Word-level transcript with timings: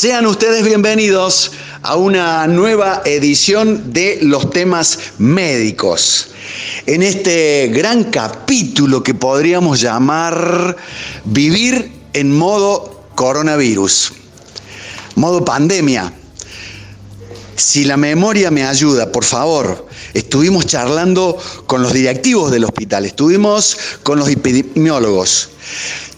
Sean 0.00 0.24
ustedes 0.24 0.64
bienvenidos 0.64 1.52
a 1.82 1.96
una 1.96 2.46
nueva 2.46 3.02
edición 3.04 3.92
de 3.92 4.18
los 4.22 4.48
temas 4.48 4.98
médicos. 5.18 6.28
En 6.86 7.02
este 7.02 7.68
gran 7.68 8.04
capítulo 8.04 9.02
que 9.02 9.12
podríamos 9.12 9.78
llamar 9.78 10.74
Vivir 11.26 11.92
en 12.14 12.34
modo 12.34 13.10
coronavirus, 13.14 14.14
modo 15.16 15.44
pandemia. 15.44 16.10
Si 17.56 17.84
la 17.84 17.98
memoria 17.98 18.50
me 18.50 18.64
ayuda, 18.64 19.12
por 19.12 19.24
favor, 19.24 19.86
estuvimos 20.14 20.64
charlando 20.64 21.36
con 21.66 21.82
los 21.82 21.92
directivos 21.92 22.50
del 22.50 22.64
hospital, 22.64 23.04
estuvimos 23.04 23.76
con 24.02 24.18
los 24.18 24.30
epidemiólogos, 24.30 25.50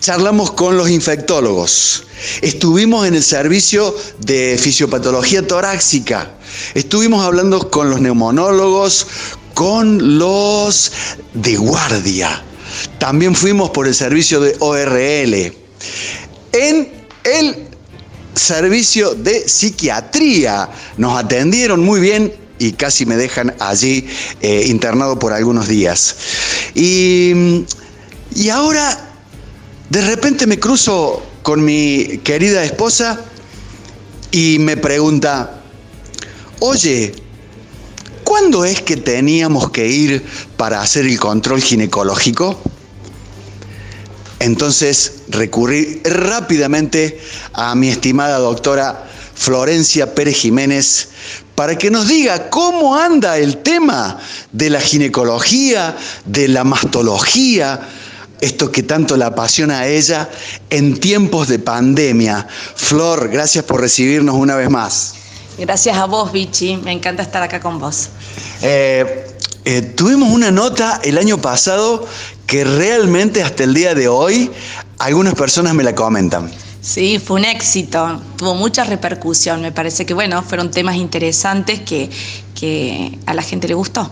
charlamos 0.03 0.51
con 0.51 0.77
los 0.77 0.91
infectólogos, 0.91 2.05
estuvimos 2.43 3.07
en 3.07 3.15
el 3.15 3.23
servicio 3.23 3.97
de 4.19 4.59
fisiopatología 4.61 5.47
torácica, 5.47 6.33
estuvimos 6.75 7.25
hablando 7.25 7.71
con 7.71 7.89
los 7.89 8.01
neumonólogos, 8.01 9.07
con 9.55 10.19
los 10.19 10.93
de 11.33 11.57
guardia, 11.57 12.45
también 12.99 13.35
fuimos 13.35 13.71
por 13.71 13.87
el 13.87 13.95
servicio 13.95 14.41
de 14.41 14.57
ORL. 14.59 15.55
En 16.53 17.07
el 17.25 17.73
servicio 18.35 19.15
de 19.15 19.49
psiquiatría. 19.49 20.69
Nos 20.97 21.19
atendieron 21.19 21.81
muy 21.81 22.01
bien 22.01 22.33
y 22.59 22.73
casi 22.73 23.07
me 23.07 23.17
dejan 23.17 23.55
allí 23.61 24.07
eh, 24.41 24.65
internado 24.67 25.19
por 25.19 25.33
algunos 25.33 25.69
días. 25.69 26.17
Y, 26.75 27.65
y 28.35 28.49
ahora, 28.49 29.12
de 29.93 30.01
repente 30.01 30.47
me 30.47 30.59
cruzo 30.59 31.23
con 31.43 31.63
mi 31.63 32.21
querida 32.25 32.65
esposa 32.65 33.21
y 34.31 34.59
me 34.59 34.79
pregunta, 34.79 35.61
oye, 36.61 37.15
¿cuándo 38.25 38.65
es 38.65 38.81
que 38.81 38.97
teníamos 38.97 39.71
que 39.71 39.87
ir 39.87 40.25
para 40.57 40.81
hacer 40.81 41.05
el 41.05 41.21
control 41.21 41.61
ginecológico? 41.61 42.59
Entonces 44.39 45.25
recurrí 45.29 46.01
rápidamente 46.05 47.21
a 47.53 47.75
mi 47.75 47.91
estimada 47.91 48.39
doctora 48.39 49.11
Florencia 49.35 50.15
Pérez 50.15 50.39
Jiménez 50.39 51.09
para 51.55 51.77
que 51.77 51.91
nos 51.91 52.09
diga 52.09 52.49
cómo 52.49 52.97
anda 52.97 53.37
el 53.37 53.59
tema 53.59 54.19
de 54.53 54.71
la 54.71 54.81
ginecología, 54.81 55.95
de 56.25 56.49
la 56.49 56.65
mastología, 56.65 57.79
esto 58.43 58.73
que 58.73 58.83
tanto 58.83 59.17
la 59.17 59.27
apasiona 59.29 59.81
a 59.81 59.87
ella 59.87 60.29
en 60.69 60.99
tiempos 60.99 61.47
de 61.49 61.61
pandemia. 61.61 62.47
Flor, 62.75 63.29
gracias 63.29 63.65
por 63.65 63.81
recibirnos 63.81 64.35
una 64.35 64.57
vez 64.57 64.69
más. 64.69 65.15
Gracias 65.59 65.97
a 65.97 66.07
vos, 66.07 66.33
Vichy. 66.33 66.77
Me 66.77 66.91
encanta 66.91 67.23
estar 67.23 67.43
acá 67.43 67.61
con 67.61 67.79
vos. 67.79 68.09
Eh, 68.61 69.27
eh, 69.65 69.83
tuvimos 69.83 70.31
una 70.31 70.51
nota 70.51 71.01
el 71.05 71.19
año 71.19 71.39
pasado 71.39 72.05
que 72.47 72.65
realmente 72.65 73.45
hasta 73.45 73.63
el 73.63 73.75
día 73.75 73.95
de 73.95 74.09
hoy 74.09 74.51
algunas 74.99 75.35
personas 75.35 75.75
me 75.75 75.85
la 75.85 75.95
comentan. 75.95 76.51
Sí, 76.81 77.23
fue 77.25 77.39
un 77.39 77.45
éxito, 77.45 78.21
tuvo 78.37 78.57
mucha 78.57 78.83
repercusión, 78.83 79.63
me 79.63 79.71
parece 79.71 80.05
que 80.05 80.15
bueno, 80.15 80.43
fueron 80.43 80.73
temas 80.73 80.97
interesantes 80.97 81.81
que, 81.83 82.11
que 82.59 83.21
a 83.25 83.35
la 83.35 83.43
gente 83.43 83.69
le 83.69 83.75
gustó. 83.75 84.11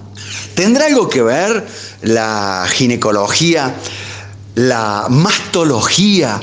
¿Tendrá 0.54 0.86
algo 0.86 1.08
que 1.08 1.20
ver 1.20 1.66
la 2.02 2.68
ginecología, 2.70 3.74
la 4.54 5.06
mastología 5.08 6.40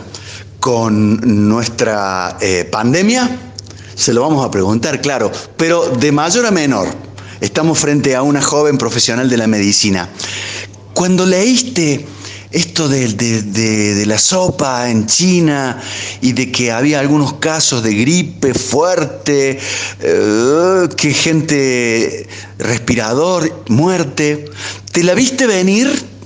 con 0.59 1.47
nuestra 1.49 2.37
eh, 2.41 2.67
pandemia? 2.71 3.29
Se 3.95 4.13
lo 4.13 4.21
vamos 4.21 4.45
a 4.45 4.51
preguntar, 4.51 5.01
claro, 5.01 5.31
pero 5.57 5.89
de 5.89 6.11
mayor 6.11 6.45
a 6.45 6.51
menor. 6.51 6.87
Estamos 7.41 7.79
frente 7.79 8.15
a 8.15 8.23
una 8.23 8.41
joven 8.41 8.77
profesional 8.77 9.29
de 9.29 9.37
la 9.37 9.47
medicina. 9.47 10.09
Cuando 10.93 11.25
leíste 11.25 12.05
esto 12.51 12.87
de, 12.87 14.03
la 14.05 14.17
sopa 14.17 14.89
en 14.89 15.05
China 15.05 15.81
y 16.21 16.33
de 16.33 16.51
que 16.51 16.71
había 16.71 16.99
algunos 16.99 17.33
casos 17.33 17.83
de 17.83 17.93
gripe 17.93 18.53
fuerte, 18.53 19.59
eh, 20.01 20.89
que 20.95 21.13
gente 21.13 22.27
respirador, 22.57 23.63
muerte, 23.67 24.45
¿te 24.91 25.03
la 25.03 25.13
viste 25.13 25.45
venir? 25.45 26.16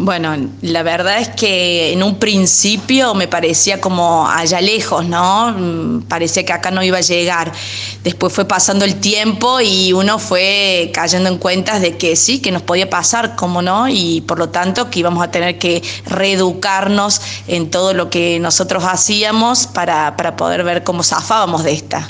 Bueno, 0.00 0.36
la 0.62 0.84
verdad 0.84 1.18
es 1.18 1.28
que 1.30 1.92
en 1.92 2.04
un 2.04 2.20
principio 2.20 3.14
me 3.14 3.26
parecía 3.26 3.80
como 3.80 4.28
allá 4.28 4.60
lejos, 4.60 5.04
¿no? 5.04 5.50
Mm, 5.50 6.02
parecía 6.02 6.44
que 6.44 6.52
acá 6.52 6.70
no 6.70 6.84
iba 6.84 6.98
a 6.98 7.00
llegar. 7.00 7.52
Después 8.04 8.32
fue 8.32 8.44
pasando 8.44 8.84
el 8.84 9.00
tiempo 9.00 9.60
y 9.60 9.92
uno 9.92 10.20
fue 10.20 10.92
cayendo 10.94 11.28
en 11.28 11.38
cuentas 11.38 11.80
de 11.80 11.96
que 11.96 12.14
sí, 12.14 12.40
que 12.40 12.52
nos 12.52 12.62
podía 12.62 12.88
pasar, 12.88 13.34
como 13.34 13.60
no, 13.60 13.88
y 13.88 14.20
por 14.20 14.38
lo 14.38 14.50
tanto 14.50 14.88
que 14.88 15.00
íbamos 15.00 15.24
a 15.24 15.32
tener 15.32 15.58
que 15.58 15.82
reeducarnos 16.06 17.20
en 17.48 17.68
todo 17.68 17.92
lo 17.92 18.08
que 18.08 18.38
nosotros 18.38 18.84
hacíamos 18.84 19.66
para, 19.66 20.16
para 20.16 20.36
poder 20.36 20.62
ver 20.62 20.84
cómo 20.84 21.02
zafábamos 21.02 21.64
de 21.64 21.72
esta. 21.72 22.08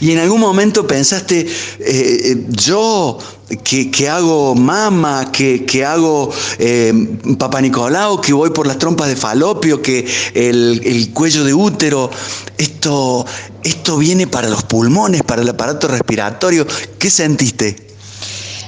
Y 0.00 0.12
en 0.12 0.18
algún 0.18 0.40
momento 0.40 0.86
pensaste, 0.86 1.40
eh, 1.40 1.46
eh, 1.80 2.46
yo 2.48 3.18
que, 3.62 4.08
hago 4.08 4.54
mama, 4.54 5.30
que, 5.30 5.84
hago 5.84 6.32
eh, 6.58 6.92
Papa 7.38 7.60
Nicolau, 7.60 8.20
que 8.20 8.32
voy 8.32 8.50
por 8.50 8.66
las 8.66 8.78
trompas 8.78 9.08
de 9.08 9.16
falopio, 9.16 9.82
que 9.82 10.06
el, 10.34 10.80
el, 10.84 11.10
cuello 11.12 11.44
de 11.44 11.54
útero, 11.54 12.10
esto, 12.58 13.24
esto 13.62 13.96
viene 13.98 14.26
para 14.26 14.48
los 14.48 14.62
pulmones, 14.64 15.22
para 15.22 15.42
el 15.42 15.48
aparato 15.48 15.88
respiratorio. 15.88 16.66
¿Qué 16.98 17.10
sentiste? 17.10 17.93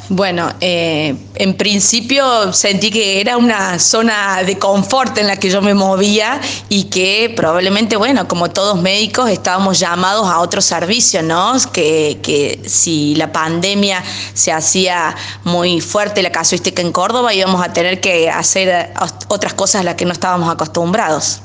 Bueno, 0.08 0.52
eh, 0.60 1.16
en 1.34 1.56
principio 1.56 2.52
sentí 2.52 2.90
que 2.90 3.20
era 3.20 3.36
una 3.36 3.80
zona 3.80 4.44
de 4.44 4.56
confort 4.56 5.18
en 5.18 5.26
la 5.26 5.36
que 5.36 5.50
yo 5.50 5.60
me 5.60 5.74
movía 5.74 6.40
y 6.68 6.84
que 6.84 7.32
probablemente, 7.34 7.96
bueno, 7.96 8.28
como 8.28 8.50
todos 8.50 8.80
médicos, 8.80 9.28
estábamos 9.30 9.80
llamados 9.80 10.28
a 10.28 10.38
otro 10.38 10.60
servicio, 10.60 11.22
¿no? 11.22 11.54
Que, 11.72 12.20
que 12.22 12.60
si 12.68 13.16
la 13.16 13.32
pandemia 13.32 14.04
se 14.32 14.52
hacía 14.52 15.16
muy 15.42 15.80
fuerte, 15.80 16.22
la 16.22 16.30
casuística 16.30 16.82
en 16.82 16.92
Córdoba, 16.92 17.34
íbamos 17.34 17.64
a 17.64 17.72
tener 17.72 18.00
que 18.00 18.30
hacer 18.30 18.92
otras 19.26 19.54
cosas 19.54 19.80
a 19.80 19.84
las 19.84 19.96
que 19.96 20.04
no 20.04 20.12
estábamos 20.12 20.48
acostumbrados. 20.48 21.40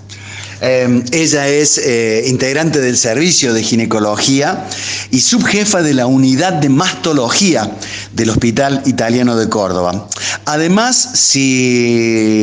Em, 0.62 1.04
ella 1.12 1.48
es 1.48 1.80
eh, 1.80 2.26
integrante 2.28 2.80
del 2.80 2.96
servicio 2.96 3.52
de 3.52 3.64
ginecología 3.64 4.68
y 5.10 5.20
subjefa 5.22 5.82
de 5.82 5.96
la 5.96 6.06
unidad 6.06 6.54
de 6.54 6.70
mastología 6.70 7.76
del 8.14 8.30
Hospital 8.30 8.84
Italiano 8.86 9.36
de 9.36 9.50
Córdoba. 9.50 10.08
Además, 10.46 10.96
si, 11.16 12.38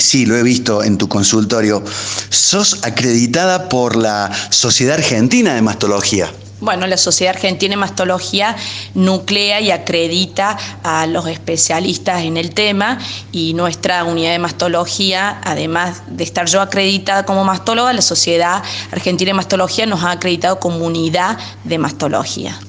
sí, 0.00 0.24
lo 0.24 0.36
he 0.36 0.44
visto 0.44 0.84
en 0.84 0.98
tu 0.98 1.08
consultorio, 1.08 1.82
sos 2.28 2.78
acreditada 2.84 3.68
por 3.68 3.96
la 3.96 4.30
Sociedad 4.50 4.94
Argentina 4.94 5.54
de 5.54 5.62
Mastología. 5.62 6.32
Bueno, 6.62 6.86
la 6.86 6.96
Sociedad 6.96 7.34
Argentina 7.34 7.72
de 7.72 7.76
Mastología 7.76 8.54
nuclea 8.94 9.60
y 9.60 9.72
acredita 9.72 10.56
a 10.84 11.08
los 11.08 11.26
especialistas 11.26 12.22
en 12.22 12.36
el 12.36 12.54
tema 12.54 13.00
y 13.32 13.52
nuestra 13.54 14.04
unidad 14.04 14.30
de 14.30 14.38
mastología, 14.38 15.40
además 15.42 16.02
de 16.06 16.22
estar 16.22 16.46
yo 16.46 16.60
acreditada 16.60 17.26
como 17.26 17.42
mastóloga, 17.42 17.92
la 17.92 18.00
Sociedad 18.00 18.62
Argentina 18.92 19.30
de 19.30 19.34
Mastología 19.34 19.86
nos 19.86 20.04
ha 20.04 20.12
acreditado 20.12 20.60
como 20.60 20.86
unidad 20.86 21.36
de 21.64 21.78
mastología. 21.78 22.60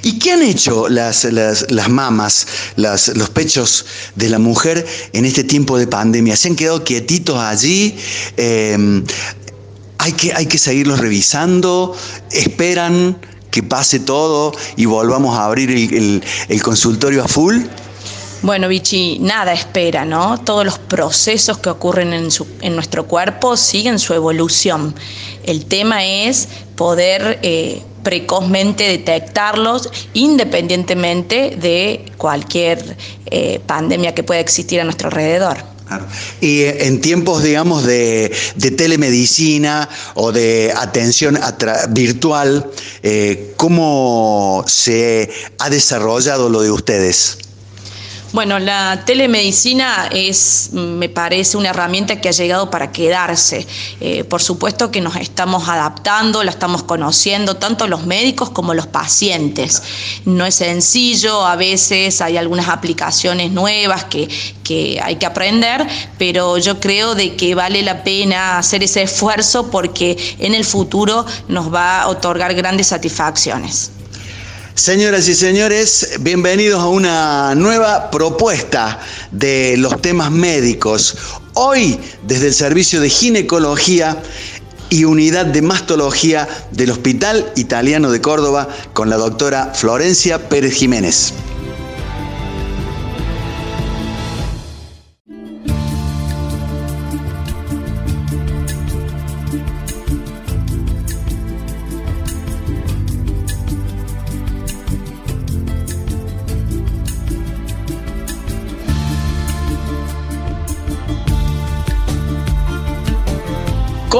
¿Y 0.00 0.18
qué 0.18 0.32
han 0.32 0.42
hecho 0.42 0.88
las, 0.88 1.24
las, 1.24 1.88
mamas, 1.90 2.46
los 2.76 3.28
pechos 3.28 3.84
de 4.14 4.30
la 4.30 4.38
mujer 4.38 4.86
en 5.12 5.26
este 5.26 5.44
tiempo 5.44 5.76
de 5.76 5.86
pandemia? 5.86 6.34
¿Se 6.34 6.48
han 6.48 6.56
quedado 6.56 6.82
quietitos 6.82 7.38
allí? 7.38 7.94
Eh, 8.38 9.02
hay, 9.98 10.12
que, 10.12 10.32
hay 10.32 10.46
que 10.46 10.56
seguirlos 10.56 10.98
revisando, 10.98 11.94
esperan 12.30 13.18
que 13.54 13.62
pase 13.62 14.00
todo 14.00 14.52
y 14.74 14.84
volvamos 14.86 15.38
a 15.38 15.44
abrir 15.44 15.70
el, 15.70 16.62
consultorio 16.62 17.22
a 17.22 17.28
full? 17.28 17.62
Bueno, 18.42 18.66
Vichy, 18.66 19.18
nada 19.20 19.52
espera, 19.52 20.04
¿no? 20.04 20.38
Todos 20.40 20.64
los 20.64 20.80
procesos 20.80 21.58
que 21.58 21.70
ocurren 21.70 22.12
en, 22.12 22.74
nuestro 22.74 23.06
cuerpo 23.06 23.56
siguen 23.56 24.00
su 24.00 24.12
evolución. 24.12 24.92
El 25.44 25.66
tema 25.66 26.04
es 26.04 26.48
poder 26.74 27.38
eh, 27.42 27.80
precozmente 28.02 28.88
detectarlos 28.88 29.88
independientemente 30.14 31.56
de 31.56 32.10
cualquier 32.16 32.96
eh, 33.26 33.60
pandemia 33.64 34.16
que 34.16 34.24
pueda 34.24 34.40
existir 34.40 34.80
a 34.80 34.84
nuestro 34.84 35.10
alrededor. 35.10 35.73
Y 36.40 36.62
en 36.62 37.00
tiempos, 37.00 37.42
digamos, 37.42 37.84
de, 37.84 38.32
telemedicina 38.76 39.88
o 40.14 40.32
de 40.32 40.72
atención 40.76 41.38
virtual, 41.90 42.70
eh, 43.02 43.54
¿cómo 43.56 44.64
se 44.66 45.30
ha 45.58 45.70
desarrollado 45.70 46.48
lo 46.48 46.62
de 46.62 46.70
ustedes? 46.70 47.38
Bueno, 48.34 48.58
la 48.58 49.04
telemedicina 49.06 50.08
es, 50.10 50.70
me 50.72 51.08
parece, 51.08 51.56
una 51.56 51.68
herramienta 51.68 52.20
que 52.20 52.28
ha 52.28 52.32
llegado 52.32 52.68
para 52.68 52.90
quedarse. 52.90 53.64
Eh, 54.00 54.24
por 54.24 54.42
supuesto 54.42 54.90
que 54.90 55.00
nos 55.00 55.14
estamos 55.14 55.68
adaptando, 55.68 56.42
la 56.42 56.50
estamos 56.50 56.82
conociendo, 56.82 57.54
tanto 57.54 57.86
los 57.86 58.06
médicos 58.06 58.50
como 58.50 58.74
los 58.74 58.88
pacientes. 58.88 59.84
No 60.24 60.44
es 60.46 60.56
sencillo, 60.56 61.46
a 61.46 61.54
veces 61.54 62.20
hay 62.20 62.36
algunas 62.36 62.68
aplicaciones 62.68 63.52
nuevas 63.52 64.02
que, 64.06 64.28
que 64.64 65.00
hay 65.00 65.14
que 65.14 65.26
aprender, 65.26 65.86
pero 66.18 66.58
yo 66.58 66.80
creo 66.80 67.14
de 67.14 67.36
que 67.36 67.54
vale 67.54 67.84
la 67.84 68.02
pena 68.02 68.58
hacer 68.58 68.82
ese 68.82 69.02
esfuerzo 69.02 69.70
porque 69.70 70.16
en 70.40 70.56
el 70.56 70.64
futuro 70.64 71.24
nos 71.46 71.72
va 71.72 72.02
a 72.02 72.08
otorgar 72.08 72.52
grandes 72.54 72.88
satisfacciones. 72.88 73.92
Señoras 74.74 75.28
y 75.28 75.36
señores, 75.36 76.16
bienvenidos 76.18 76.80
a 76.80 76.88
una 76.88 77.54
nueva 77.54 78.10
propuesta 78.10 78.98
de 79.30 79.76
los 79.78 80.02
temas 80.02 80.32
médicos. 80.32 81.16
Hoy, 81.52 82.00
desde 82.26 82.48
el 82.48 82.54
Servicio 82.54 83.00
de 83.00 83.08
Ginecología 83.08 84.20
y 84.90 85.04
Unidad 85.04 85.46
de 85.46 85.62
Mastología 85.62 86.48
del 86.72 86.90
Hospital 86.90 87.52
Italiano 87.54 88.10
de 88.10 88.20
Córdoba, 88.20 88.68
con 88.94 89.08
la 89.08 89.16
doctora 89.16 89.72
Florencia 89.74 90.48
Pérez 90.48 90.74
Jiménez. 90.74 91.32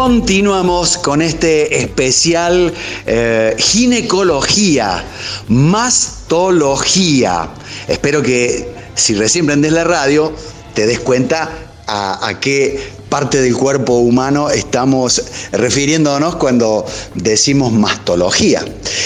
Continuamos 0.05 0.99
con 0.99 1.23
este 1.23 1.81
especial 1.81 2.75
eh, 3.07 3.57
ginecología, 3.59 5.03
mastología. 5.49 7.49
Espero 7.89 8.23
que 8.23 8.69
si 8.95 9.15
recién 9.15 9.47
prendes 9.47 9.73
la 9.73 9.85
radio 9.85 10.31
te 10.75 10.87
des 10.87 11.01
cuenta 11.01 11.51
a, 11.87 12.29
a 12.29 12.39
qué 12.39 12.87
parte 13.15 13.41
del 13.41 13.55
cuerpo 13.55 13.99
humano 13.99 14.51
estamos 14.51 15.23
refiriéndonos 15.53 16.35
cuando 16.35 16.85
decimos 17.15 17.71
mastología. 17.71 18.65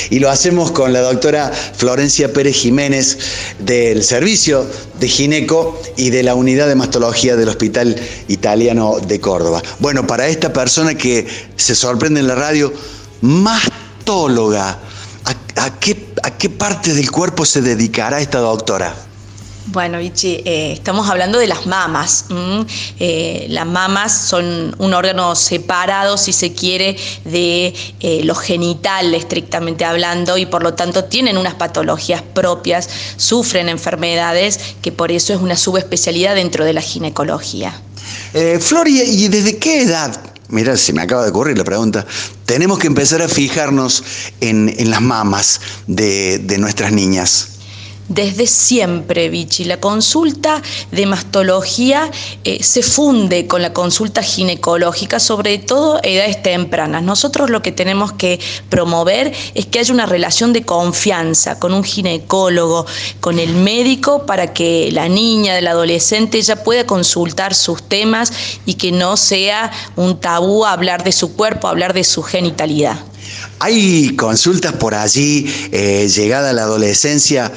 Y 0.08 0.18
lo 0.18 0.30
hacemos 0.30 0.70
con 0.70 0.94
la 0.94 1.02
doctora 1.02 1.52
Florencia 1.52 2.32
Pérez 2.32 2.56
Jiménez 2.56 3.18
del 3.58 4.02
Servicio 4.02 4.64
de 4.98 5.08
Gineco 5.08 5.78
y 5.98 6.08
de 6.08 6.22
la 6.22 6.34
Unidad 6.34 6.68
de 6.68 6.74
Mastología 6.74 7.36
del 7.36 7.50
Hospital 7.50 7.96
Italiano 8.28 8.96
de 8.98 9.20
Córdoba. 9.20 9.62
Bueno, 9.78 10.06
para 10.06 10.26
esta 10.26 10.54
persona 10.54 10.94
que 10.94 11.26
se 11.56 11.74
sorprende 11.74 12.20
en 12.20 12.28
la 12.28 12.34
radio, 12.34 12.72
mastóloga, 13.20 14.78
¿a, 15.56 15.78
qué, 15.80 16.14
a 16.22 16.30
qué 16.30 16.48
parte 16.48 16.94
del 16.94 17.10
cuerpo 17.10 17.44
se 17.44 17.60
dedicará 17.60 18.22
esta 18.22 18.38
doctora? 18.38 19.07
Bueno, 19.70 19.98
Vichy, 19.98 20.40
eh, 20.46 20.72
estamos 20.72 21.10
hablando 21.10 21.38
de 21.38 21.46
las 21.46 21.66
mamas. 21.66 22.24
Eh, 22.98 23.46
las 23.50 23.66
mamas 23.66 24.16
son 24.16 24.74
un 24.78 24.94
órgano 24.94 25.34
separado, 25.34 26.16
si 26.16 26.32
se 26.32 26.54
quiere, 26.54 26.96
de 27.26 27.74
eh, 28.00 28.22
los 28.24 28.38
genitales, 28.38 29.20
estrictamente 29.20 29.84
hablando, 29.84 30.38
y 30.38 30.46
por 30.46 30.62
lo 30.62 30.72
tanto 30.72 31.04
tienen 31.04 31.36
unas 31.36 31.54
patologías 31.54 32.22
propias, 32.22 32.88
sufren 33.18 33.68
enfermedades, 33.68 34.58
que 34.80 34.90
por 34.90 35.12
eso 35.12 35.34
es 35.34 35.40
una 35.40 35.56
subespecialidad 35.56 36.34
dentro 36.34 36.64
de 36.64 36.72
la 36.72 36.80
ginecología. 36.80 37.78
Floria, 38.60 39.04
¿y 39.04 39.28
desde 39.28 39.58
qué 39.58 39.82
edad 39.82 40.18
Mira, 40.50 40.78
se 40.78 40.94
me 40.94 41.02
acaba 41.02 41.24
de 41.24 41.28
ocurrir 41.28 41.58
la 41.58 41.64
pregunta. 41.64 42.06
Tenemos 42.46 42.78
que 42.78 42.86
empezar 42.86 43.20
a 43.20 43.28
fijarnos 43.28 44.02
en, 44.40 44.74
las 44.90 45.02
mamas 45.02 45.60
de 45.86 46.56
nuestras 46.58 46.90
niñas 46.90 47.57
desde 48.08 48.46
siempre, 48.46 49.28
Vichy. 49.28 49.64
La 49.64 49.78
consulta 49.78 50.62
de 50.90 51.06
mastología 51.06 52.10
eh, 52.44 52.62
se 52.62 52.82
funde 52.82 53.46
con 53.46 53.62
la 53.62 53.72
consulta 53.72 54.22
ginecológica, 54.22 55.20
sobre 55.20 55.58
todo 55.58 56.00
edades 56.02 56.42
tempranas. 56.42 57.02
Nosotros 57.02 57.50
lo 57.50 57.62
que 57.62 57.72
tenemos 57.72 58.12
que 58.12 58.40
promover 58.70 59.32
es 59.54 59.66
que 59.66 59.78
haya 59.78 59.92
una 59.92 60.06
relación 60.06 60.52
de 60.52 60.62
confianza 60.62 61.58
con 61.58 61.74
un 61.74 61.84
ginecólogo, 61.84 62.86
con 63.20 63.38
el 63.38 63.54
médico, 63.54 64.24
para 64.26 64.52
que 64.52 64.90
la 64.92 65.08
niña, 65.08 65.58
el 65.58 65.66
adolescente 65.66 66.40
ya 66.40 66.56
pueda 66.64 66.86
consultar 66.86 67.54
sus 67.54 67.82
temas 67.82 68.32
y 68.64 68.74
que 68.74 68.92
no 68.92 69.16
sea 69.16 69.70
un 69.96 70.18
tabú 70.18 70.64
hablar 70.64 71.04
de 71.04 71.12
su 71.12 71.34
cuerpo, 71.34 71.68
hablar 71.68 71.92
de 71.92 72.04
su 72.04 72.22
genitalidad. 72.22 72.98
Hay 73.60 74.14
consultas 74.16 74.72
por 74.74 74.94
allí, 74.94 75.46
eh, 75.72 76.08
llegada 76.08 76.50
a 76.50 76.52
la 76.52 76.62
adolescencia, 76.62 77.52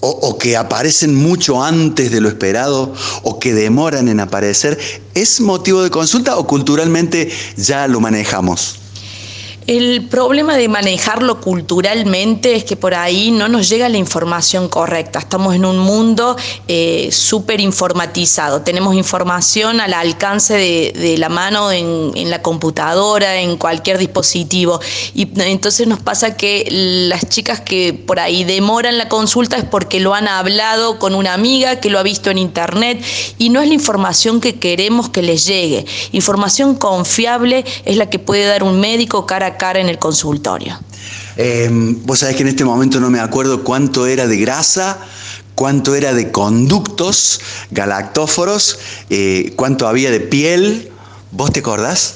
o, 0.00 0.38
que 0.38 0.56
aparecen 0.56 1.14
mucho 1.14 1.62
antes 1.62 2.10
de 2.10 2.20
lo 2.20 2.28
esperado 2.28 2.92
o 3.22 3.38
que 3.38 3.52
demoran 3.52 4.08
en 4.08 4.20
aparecer, 4.20 4.78
¿es 5.14 5.40
motivo 5.40 5.82
de 5.82 5.90
consulta 5.90 6.36
o 6.38 6.46
culturalmente 6.46 7.30
ya 7.56 7.86
lo 7.86 8.00
manejamos? 8.00 8.79
El 9.70 10.08
problema 10.08 10.56
de 10.56 10.66
manejarlo 10.66 11.40
culturalmente 11.40 12.56
es 12.56 12.64
que 12.64 12.74
por 12.74 12.92
ahí 12.92 13.30
no 13.30 13.46
nos 13.46 13.68
llega 13.68 13.88
la 13.88 13.98
información 13.98 14.68
correcta. 14.68 15.20
Estamos 15.20 15.54
en 15.54 15.64
un 15.64 15.78
mundo 15.78 16.36
eh, 16.66 17.10
súper 17.12 17.60
informatizado. 17.60 18.62
Tenemos 18.62 18.96
información 18.96 19.80
al 19.80 19.94
alcance 19.94 20.54
de, 20.54 21.14
la 21.18 21.28
mano 21.28 21.70
en, 21.70 22.28
la 22.28 22.42
computadora, 22.42 23.36
en 23.36 23.56
cualquier 23.58 23.98
dispositivo. 23.98 24.80
Y 25.14 25.28
entonces 25.40 25.86
nos 25.86 26.00
pasa 26.00 26.36
que 26.36 26.66
las 27.08 27.28
chicas 27.28 27.60
que 27.60 27.92
por 27.92 28.18
ahí 28.18 28.42
demoran 28.42 28.98
la 28.98 29.08
consulta 29.08 29.56
es 29.56 29.62
porque 29.62 30.00
lo 30.00 30.14
han 30.14 30.26
hablado 30.26 30.98
con 30.98 31.14
una 31.14 31.32
amiga 31.32 31.78
que 31.78 31.90
lo 31.90 32.00
ha 32.00 32.02
visto 32.02 32.28
en 32.28 32.38
internet 32.38 33.04
y 33.38 33.50
no 33.50 33.60
es 33.60 33.68
la 33.68 33.74
información 33.74 34.40
que 34.40 34.58
queremos 34.58 35.10
que 35.10 35.22
les 35.22 35.46
llegue. 35.46 35.86
Información 36.10 36.74
confiable 36.74 37.64
es 37.84 37.96
la 37.96 38.10
que 38.10 38.18
puede 38.18 38.46
dar 38.46 38.64
un 38.64 38.80
médico 38.80 39.26
cara 39.26 39.46
a 39.46 39.59
en 39.68 39.88
el 39.88 39.98
consultorio. 39.98 40.78
Em, 41.36 42.04
vos 42.04 42.20
sabés 42.20 42.36
que 42.36 42.42
en 42.42 42.48
este 42.48 42.64
momento 42.64 42.98
no 42.98 43.10
me 43.10 43.20
acuerdo 43.20 43.62
cuánto 43.62 44.06
era 44.06 44.26
de 44.26 44.38
grasa, 44.38 44.98
cuánto 45.54 45.94
era 45.94 46.14
de 46.14 46.32
conductos 46.32 47.40
galactóforos, 47.70 48.78
eh, 49.10 49.52
cuánto 49.56 49.86
había 49.86 50.10
de 50.10 50.20
piel. 50.20 50.90
¿Vos 51.32 51.52
te 51.52 51.60
acordás? 51.60 52.14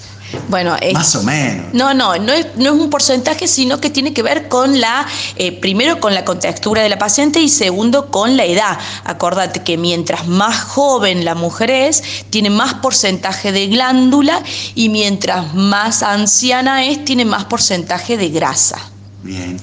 Bueno, 0.49 0.77
más 0.93 1.15
o 1.17 1.23
menos. 1.23 1.67
No, 1.73 1.95
no, 1.95 2.17
no 2.19 2.33
es, 2.33 2.47
no 2.57 2.75
es 2.75 2.81
un 2.81 2.91
porcentaje, 2.91 3.49
sino 3.49 3.81
que 3.81 3.91
tiene 3.91 4.13
que 4.13 4.23
ver 4.23 4.49
con 4.49 4.81
la, 4.81 5.07
eh, 5.37 5.53
primero 5.61 6.01
con 6.01 6.15
la 6.15 6.25
contextura 6.25 6.83
de 6.83 6.89
la 6.89 6.99
paciente 6.99 7.41
y 7.41 7.49
segundo 7.49 8.11
con 8.11 8.37
la 8.37 8.45
edad. 8.45 8.79
Acordate 9.05 9.63
que 9.63 9.77
mientras 9.77 10.27
más 10.27 10.61
joven 10.63 11.25
la 11.25 11.35
mujer 11.35 11.71
es, 11.71 12.03
tiene 12.31 12.51
más 12.51 12.75
porcentaje 12.75 13.53
de 13.53 13.69
glándula 13.69 14.43
y 14.75 14.89
mientras 14.89 15.55
más 15.55 16.03
anciana 16.03 16.87
es, 16.87 17.05
tiene 17.05 17.25
más 17.25 17.45
porcentaje 17.45 18.17
de 18.17 18.29
grasa. 18.31 18.79
Bien. 19.23 19.59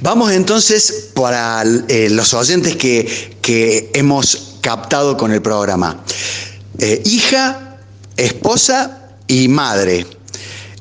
Vamos 0.00 0.32
entonces 0.32 1.10
para 1.14 1.62
eh, 1.62 2.08
los 2.10 2.32
oyentes 2.32 2.76
que, 2.76 3.36
que, 3.42 3.90
hemos 3.92 4.54
captado 4.62 5.18
con 5.18 5.32
el 5.32 5.42
programa. 5.42 6.02
Eh, 6.78 7.02
hija, 7.04 7.76
esposa 8.16 9.01
y 9.32 9.48
madre 9.48 10.06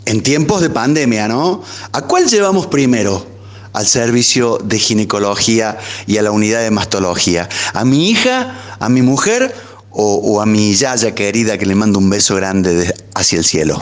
en 0.05 0.21
tiempos 0.21 0.61
de 0.61 0.69
pandemia, 0.69 1.27
¿no? 1.27 1.63
¿A 1.93 2.01
cuál 2.01 2.27
llevamos 2.27 2.67
primero? 2.67 3.25
Al 3.71 3.87
servicio 3.87 4.57
de 4.57 4.77
ginecología 4.77 5.77
y 6.05 6.17
a 6.17 6.21
la 6.21 6.31
unidad 6.31 6.61
de 6.61 6.71
mastología. 6.71 7.47
¿A 7.73 7.85
mi 7.85 8.09
hija, 8.09 8.77
a 8.79 8.89
mi 8.89 9.01
mujer 9.01 9.55
o, 9.91 10.41
a 10.41 10.45
mi 10.45 10.73
yaya 10.73 11.15
querida 11.15 11.57
que 11.57 11.65
le 11.65 11.75
mando 11.75 11.99
un 11.99 12.09
beso 12.09 12.35
grande 12.35 12.93
hacia 13.15 13.37
el 13.37 13.45
cielo? 13.45 13.81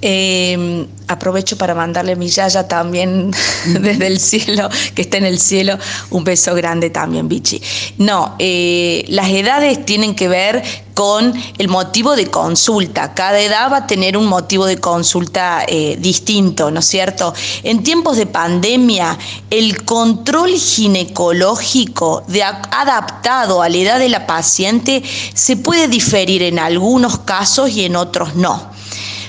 Em, 0.00 0.86
aprovecho 1.08 1.58
para 1.58 1.74
mandarle 1.74 2.12
a 2.12 2.16
mi 2.16 2.28
Yaya 2.28 2.68
también 2.68 3.32
desde 3.66 4.06
el 4.06 4.20
cielo, 4.20 4.68
que 4.94 5.02
está 5.02 5.16
en 5.16 5.24
el 5.24 5.40
cielo, 5.40 5.76
un 6.10 6.22
beso 6.22 6.54
grande 6.54 6.90
también, 6.90 7.28
Bichi. 7.28 7.60
No, 7.98 8.36
eh, 8.38 9.04
las 9.08 9.28
edades 9.28 9.84
tienen 9.84 10.14
que 10.14 10.28
ver 10.28 10.62
con 10.94 11.34
el 11.58 11.68
motivo 11.68 12.14
de 12.14 12.28
consulta. 12.28 13.12
Cada 13.14 13.40
edad 13.40 13.72
va 13.72 13.78
a 13.78 13.86
tener 13.88 14.16
un 14.16 14.26
motivo 14.26 14.66
de 14.66 14.78
consulta 14.78 15.64
eh, 15.66 15.96
distinto, 15.98 16.70
¿no 16.70 16.78
es 16.78 16.86
cierto? 16.86 17.34
En 17.64 17.82
tiempos 17.82 18.16
de 18.18 18.26
pandemia, 18.26 19.18
el 19.50 19.84
control 19.84 20.52
ginecológico 20.52 22.22
de, 22.28 22.44
adaptado 22.44 23.62
a 23.62 23.68
la 23.68 23.76
edad 23.76 23.98
de 23.98 24.10
la 24.10 24.28
paciente 24.28 25.02
se 25.34 25.56
puede 25.56 25.88
diferir 25.88 26.44
en 26.44 26.60
algunos 26.60 27.18
casos 27.18 27.70
y 27.70 27.84
en 27.84 27.96
otros 27.96 28.36
no. 28.36 28.78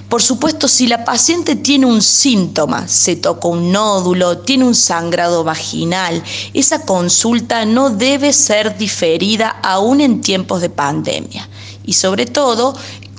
Por 0.10 0.24
supuesto, 0.24 0.68
si 0.68 0.88
la 0.88 1.06
paciente 1.06 1.56
tiene 1.56 1.86
un 1.86 2.02
síntoma, 2.02 2.88
se 2.88 3.16
toca 3.16 3.48
un 3.48 3.72
nódulo, 3.72 4.40
tiene 4.40 4.66
un 4.66 4.74
sangrado 4.74 5.44
vaginal, 5.44 6.24
esa 6.56 6.84
consulta 6.84 7.64
no 7.66 7.92
debe 7.92 8.34
ser 8.34 8.76
diferida 8.76 9.50
aún 9.62 10.02
en 10.02 10.22
tiempos 10.22 10.62
de 10.62 10.72
pandemia. 10.72 11.48
Y 11.86 11.94
sobre 11.94 12.26
todo, 12.26 12.76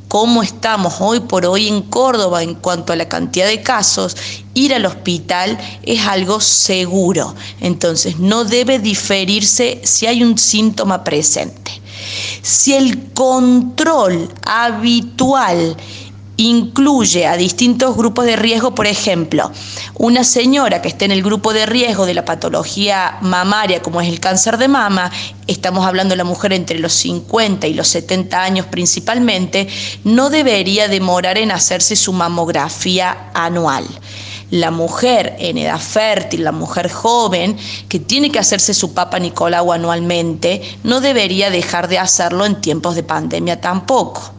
cómo 0.08 0.42
estamos 0.42 0.94
hoy 0.98 1.20
por 1.20 1.46
hoy 1.46 1.68
en 1.68 1.82
Córdoba 1.82 2.42
en 2.42 2.56
cuanto 2.56 2.92
a 2.92 2.96
la 2.96 3.08
cantidad 3.08 3.46
de 3.46 3.62
casos, 3.62 4.16
ir 4.54 4.74
al 4.74 4.84
hospital 4.84 5.56
es 5.84 6.04
algo 6.04 6.40
seguro. 6.40 7.36
Entonces, 7.60 8.18
no 8.18 8.44
debe 8.44 8.80
diferirse 8.80 9.80
si 9.84 10.06
hay 10.06 10.24
un 10.24 10.36
síntoma 10.36 11.04
presente. 11.04 11.70
Si 12.42 12.74
el 12.74 13.12
control 13.12 14.28
habitual 14.44 15.76
incluye 16.40 17.26
a 17.26 17.36
distintos 17.36 17.94
grupos 17.94 18.24
de 18.24 18.34
riesgo, 18.34 18.74
por 18.74 18.86
ejemplo, 18.86 19.52
una 19.96 20.24
señora 20.24 20.80
que 20.80 20.88
esté 20.88 21.04
en 21.04 21.10
el 21.10 21.22
grupo 21.22 21.52
de 21.52 21.66
riesgo 21.66 22.06
de 22.06 22.14
la 22.14 22.24
patología 22.24 23.18
mamaria, 23.20 23.82
como 23.82 24.00
es 24.00 24.08
el 24.08 24.20
cáncer 24.20 24.56
de 24.56 24.66
mama, 24.66 25.10
estamos 25.46 25.84
hablando 25.84 26.12
de 26.12 26.16
la 26.16 26.24
mujer 26.24 26.54
entre 26.54 26.78
los 26.78 26.94
50 26.94 27.66
y 27.66 27.74
los 27.74 27.88
70 27.88 28.42
años 28.42 28.64
principalmente, 28.66 29.68
no 30.04 30.30
debería 30.30 30.88
demorar 30.88 31.36
en 31.36 31.52
hacerse 31.52 31.94
su 31.94 32.14
mamografía 32.14 33.30
anual 33.34 33.84
la 34.50 34.72
mujer 34.72 35.36
en 35.38 35.58
edad 35.58 35.78
fértil, 35.78 36.42
la 36.42 36.50
mujer 36.50 36.90
joven, 36.90 37.56
que 37.88 38.00
tiene 38.00 38.32
que 38.32 38.40
hacerse 38.40 38.74
su 38.74 38.94
Papa 38.94 39.20
Nicolau 39.20 39.72
anualmente, 39.72 40.60
no 40.82 41.00
debería 41.00 41.50
dejar 41.50 41.86
de 41.86 42.00
hacerlo 42.00 42.44
en 42.44 42.60
tiempos 42.60 42.96
de 42.96 43.04
pandemia 43.04 43.60
tampoco. 43.60 44.32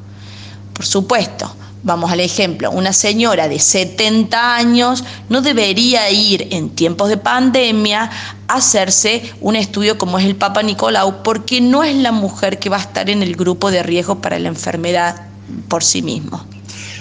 Por 0.73 0.85
supuesto, 0.85 1.55
Vamos 1.83 2.11
al 2.11 2.19
ejemplo, 2.19 2.69
una 2.69 2.93
señora 2.93 3.47
de 3.47 3.57
70 3.57 4.55
años 4.55 5.03
no 5.29 5.41
debería 5.41 6.11
ir 6.11 6.47
en 6.51 6.69
tiempos 6.69 7.09
de 7.09 7.17
pandemia 7.17 8.11
a 8.47 8.53
hacerse 8.53 9.23
un 9.41 9.55
estudio 9.55 9.97
como 9.97 10.19
es 10.19 10.25
el 10.25 10.35
Papa 10.35 10.61
Nicolau 10.61 11.23
porque 11.23 11.59
no 11.59 11.83
es 11.83 11.95
la 11.95 12.11
mujer 12.11 12.59
que 12.59 12.69
va 12.69 12.77
a 12.77 12.81
estar 12.81 13.09
en 13.09 13.23
el 13.23 13.35
grupo 13.35 13.71
de 13.71 13.81
riesgo 13.81 14.21
para 14.21 14.37
la 14.37 14.49
enfermedad 14.49 15.25
por 15.67 15.83
sí 15.83 16.03
mismo. 16.03 16.45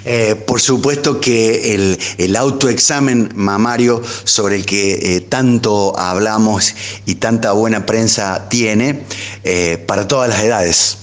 Eh, 0.06 0.34
por 0.46 0.62
supuesto 0.62 1.20
que 1.20 1.98
el, 2.16 2.36
autoexamen 2.36 3.32
mamario 3.34 4.00
sobre 4.24 4.56
el 4.56 4.64
que 4.64 5.16
eh, 5.16 5.20
tanto 5.20 5.98
hablamos 5.98 6.74
y 7.04 7.16
tanta 7.16 7.52
buena 7.52 7.84
prensa 7.84 8.48
tiene 8.48 9.02
eh, 9.44 9.76
para 9.86 10.08
todas 10.08 10.30
las 10.30 10.40
edades 10.40 10.96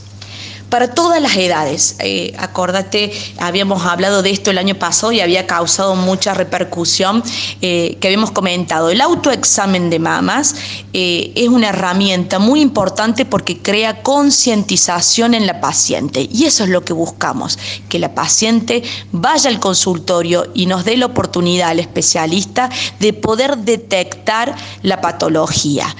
para 0.70 0.94
todas 0.94 1.22
las 1.22 1.36
edades. 1.36 1.96
Eh, 2.00 2.34
acordate, 2.38 3.12
habíamos 3.40 3.86
hablado 3.86 4.22
de 4.22 4.32
esto 4.32 4.52
el 4.52 4.58
año 4.58 4.76
pasado 4.76 5.12
y 5.12 5.22
había 5.22 5.48
causado 5.48 5.96
mucha 5.96 6.34
repercusión 6.34 7.24
eh, 7.62 7.98
que 8.00 8.08
habíamos 8.08 8.32
comentado. 8.32 8.90
El 8.90 9.02
autoexamen 9.02 9.90
de 9.90 10.00
mamas 10.00 10.56
eh, 10.94 11.32
es 11.36 11.48
una 11.48 11.70
herramienta 11.70 12.40
muy 12.40 12.62
importante 12.62 13.26
porque 13.26 13.58
crea 13.58 14.02
concientización 14.04 15.34
en 15.34 15.48
la 15.48 15.62
paciente 15.62 16.28
y 16.32 16.46
eso 16.46 16.64
es 16.64 16.70
lo 16.70 16.84
que 16.84 16.94
buscamos, 16.94 17.58
que 17.90 18.00
la 18.00 18.14
paciente 18.14 18.84
vaya 19.12 19.50
al 19.50 19.60
consultorio 19.60 20.48
y 20.54 20.66
nos 20.66 20.86
dé 20.86 20.98
la 20.98 21.06
oportunidad 21.06 21.70
al 21.70 21.80
especialista 21.80 22.70
de 23.00 23.14
poder 23.14 23.58
detectar 23.58 24.56
la 24.82 25.02
patología. 25.02 25.96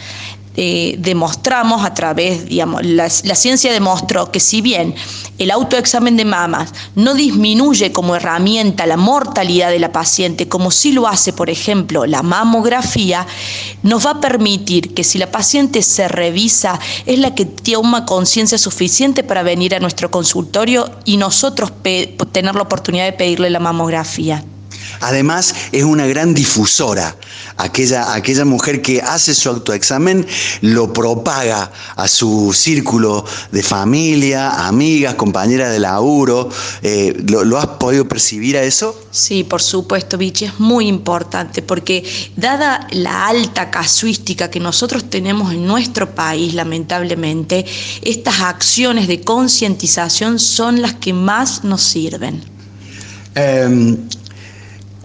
Eh, 0.60 0.96
demostramos 0.98 1.86
a 1.86 1.94
través, 1.94 2.46
digamos, 2.48 2.84
la, 2.84 3.10
ciencia 3.10 3.72
demostró 3.72 4.32
que 4.32 4.40
si 4.40 4.62
bien 4.62 4.96
el 5.38 5.52
autoexamen 5.52 6.18
de 6.18 6.26
mamas 6.26 6.74
no 6.96 7.14
disminuye 7.14 7.92
como 7.92 8.16
herramienta 8.16 8.88
la 8.88 8.98
mortalidad 8.98 9.70
de 9.70 9.78
la 9.78 9.92
paciente, 9.92 10.48
como 10.48 10.72
sí 10.72 10.94
lo 10.94 11.08
hace, 11.08 11.32
por 11.32 11.52
ejemplo, 11.52 12.08
la 12.08 12.24
mamografía, 12.24 13.28
nos 13.84 14.08
va 14.08 14.12
a 14.14 14.20
permitir 14.20 14.96
que 14.96 15.04
si 15.04 15.20
la 15.20 15.30
paciente 15.30 15.84
se 15.84 16.08
revisa, 16.08 16.80
es 17.06 17.20
la 17.20 17.36
que 17.36 17.46
tiene 17.46 17.78
una 17.78 18.06
conciencia 18.08 18.58
suficiente 18.58 19.24
para 19.24 19.44
venir 19.44 19.76
a 19.76 19.80
nuestro 19.80 20.10
consultorio 20.10 20.90
y 21.06 21.18
nosotros 21.18 21.72
tener 22.32 22.56
la 22.56 22.64
oportunidad 22.64 23.06
de 23.06 23.14
pedirle 23.14 23.52
la 23.52 23.60
mamografía. 23.60 24.44
Además, 25.02 25.54
es 25.72 25.84
una 25.84 26.06
gran 26.06 26.34
difusora. 26.34 27.16
Aquella, 27.58 28.14
aquella 28.14 28.46
mujer 28.46 28.82
que 28.82 29.02
hace 29.02 29.34
su 29.34 29.50
autoexamen 29.50 30.26
lo 30.62 30.94
propaga 30.94 31.72
a 31.96 32.08
su 32.08 32.54
círculo 32.54 33.26
de 33.52 33.64
familia, 33.64 34.68
amigas, 34.68 35.16
compañeras 35.16 35.72
de 35.72 35.80
laburo. 35.80 36.50
Eh, 36.82 37.16
¿lo, 37.28 37.58
has 37.58 37.68
podido 37.68 38.08
percibir 38.08 38.58
a 38.58 38.64
eso? 38.64 38.96
Sí, 39.12 39.44
por 39.44 39.62
supuesto, 39.62 40.18
Vichy, 40.18 40.46
es 40.46 40.60
muy 40.60 40.88
importante 40.88 41.62
porque 41.62 42.04
dada 42.36 42.88
la 42.92 43.28
alta 43.28 43.72
casuística 43.72 44.50
que 44.50 44.60
nosotros 44.60 45.10
tenemos 45.10 45.54
en 45.54 45.66
nuestro 45.66 46.14
país, 46.14 46.54
lamentablemente, 46.54 47.66
estas 48.02 48.42
acciones 48.42 49.08
de 49.08 49.22
concientización 49.22 50.40
son 50.40 50.82
las 50.82 50.96
que 50.96 51.14
más 51.14 51.64
nos 51.64 51.82
sirven. 51.82 52.44
Em, 53.36 53.98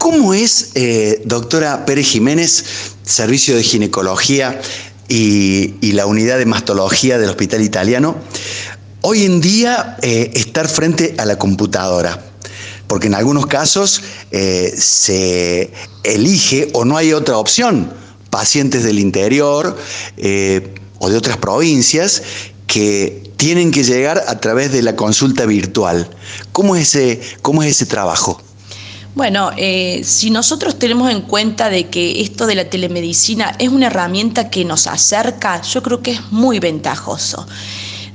¿Cómo 0.02 0.34
es, 0.34 0.72
eh, 0.74 1.22
doctora 1.26 1.86
Pérez 1.86 2.08
Jiménez, 2.08 2.64
servicio 3.04 3.54
de 3.54 3.62
ginecología 3.62 4.60
y, 5.08 5.92
la 5.92 6.06
unidad 6.06 6.38
de 6.38 6.44
mastología 6.44 7.18
del 7.18 7.30
Hospital 7.30 7.62
Italiano, 7.62 8.16
hoy 9.02 9.24
en 9.24 9.40
día 9.40 9.96
eh, 10.02 10.32
estar 10.34 10.68
frente 10.68 11.14
a 11.18 11.24
la 11.24 11.38
computadora? 11.38 12.20
Porque 12.88 13.06
en 13.06 13.14
algunos 13.14 13.46
casos 13.46 14.02
eh, 14.32 14.74
se 14.76 15.70
elige 16.02 16.70
o 16.72 16.84
no 16.84 16.96
hay 16.96 17.12
otra 17.12 17.38
opción, 17.38 17.92
pacientes 18.28 18.82
del 18.82 18.98
interior 18.98 19.76
o 20.98 21.10
de 21.10 21.16
otras 21.16 21.36
provincias 21.36 22.24
que 22.66 23.30
tienen 23.36 23.70
que 23.70 23.84
llegar 23.84 24.24
a 24.26 24.40
través 24.40 24.72
de 24.72 24.82
la 24.82 24.96
consulta 24.96 25.46
virtual. 25.46 26.10
¿Cómo 26.50 26.74
es 26.74 26.96
ese, 26.96 27.20
cómo 27.40 27.62
es 27.62 27.70
ese 27.70 27.86
trabajo? 27.86 28.42
Bueno, 29.14 29.50
eh, 29.58 30.02
si 30.04 30.30
nosotros 30.30 30.78
tenemos 30.78 31.10
en 31.10 31.20
cuenta 31.20 31.68
de 31.68 31.88
que 31.90 32.22
esto 32.22 32.46
de 32.46 32.54
la 32.54 32.70
telemedicina 32.70 33.54
es 33.58 33.68
una 33.68 33.88
herramienta 33.88 34.48
que 34.48 34.64
nos 34.64 34.86
acerca, 34.86 35.60
yo 35.60 35.82
creo 35.82 36.00
que 36.00 36.12
es 36.12 36.32
muy 36.32 36.58
ventajoso 36.58 37.46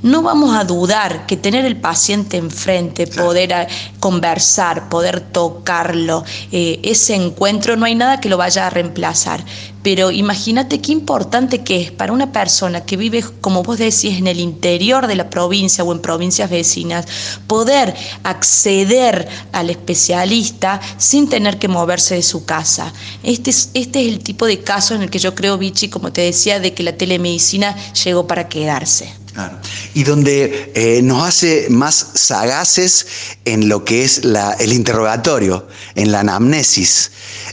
no 0.02 0.22
vamos 0.22 0.56
a 0.56 0.64
dudar 0.64 1.26
que 1.26 1.36
tener 1.36 1.64
el 1.64 1.76
paciente 1.76 2.36
enfrente, 2.36 3.06
poder 3.06 3.52
eh, 3.52 3.68
conversar, 3.98 4.88
poder 4.88 5.20
tocarlo, 5.20 6.24
eh, 6.52 6.80
ese 6.82 7.14
encuentro, 7.14 7.76
no 7.76 7.84
hay 7.84 7.94
nada 7.94 8.20
que 8.20 8.28
lo 8.28 8.36
vaya 8.36 8.66
a 8.66 8.70
reemplazar. 8.70 9.44
Pero 9.82 10.10
imagínate 10.10 10.80
qué 10.80 10.92
importante 10.92 11.62
que 11.62 11.80
es 11.80 11.90
para 11.90 12.12
una 12.12 12.32
persona 12.32 12.84
que 12.84 12.96
vive, 12.96 13.24
como 13.40 13.62
vos 13.62 13.78
decís, 13.78 14.18
en 14.18 14.26
el 14.26 14.40
interior 14.40 15.06
de 15.06 15.14
la 15.14 15.30
provincia 15.30 15.84
o 15.84 15.92
en 15.92 16.00
provincias 16.00 16.50
vecinas, 16.50 17.06
poder 17.46 17.94
acceder 18.24 19.28
al 19.52 19.70
especialista 19.70 20.80
sin 20.98 21.28
tener 21.28 21.58
que 21.58 21.68
moverse 21.68 22.16
de 22.16 22.22
su 22.22 22.44
casa. 22.44 22.92
Este 23.22 23.50
es, 23.50 23.70
este 23.74 24.02
es 24.02 24.08
el 24.08 24.18
tipo 24.18 24.46
de 24.46 24.60
caso 24.60 24.94
en 24.94 25.02
el 25.02 25.10
que 25.10 25.18
yo 25.20 25.34
creo, 25.34 25.58
Vichy, 25.58 25.88
como 25.88 26.12
te 26.12 26.22
decía, 26.22 26.60
de 26.60 26.74
que 26.74 26.82
la 26.82 26.96
telemedicina 26.96 27.74
llegó 27.92 28.26
para 28.26 28.48
quedarse. 28.48 29.12
Y 29.94 30.04
donde 30.04 30.72
eh, 30.74 31.00
nos 31.02 31.26
hace 31.26 31.66
más 31.70 32.10
sagaces 32.14 33.06
en 33.44 33.68
lo 33.68 33.84
que 33.84 34.04
es 34.04 34.22
el 34.58 34.72
interrogatorio, 34.72 35.66
en 35.94 36.12
la 36.12 36.20
anamnesis, 36.20 37.10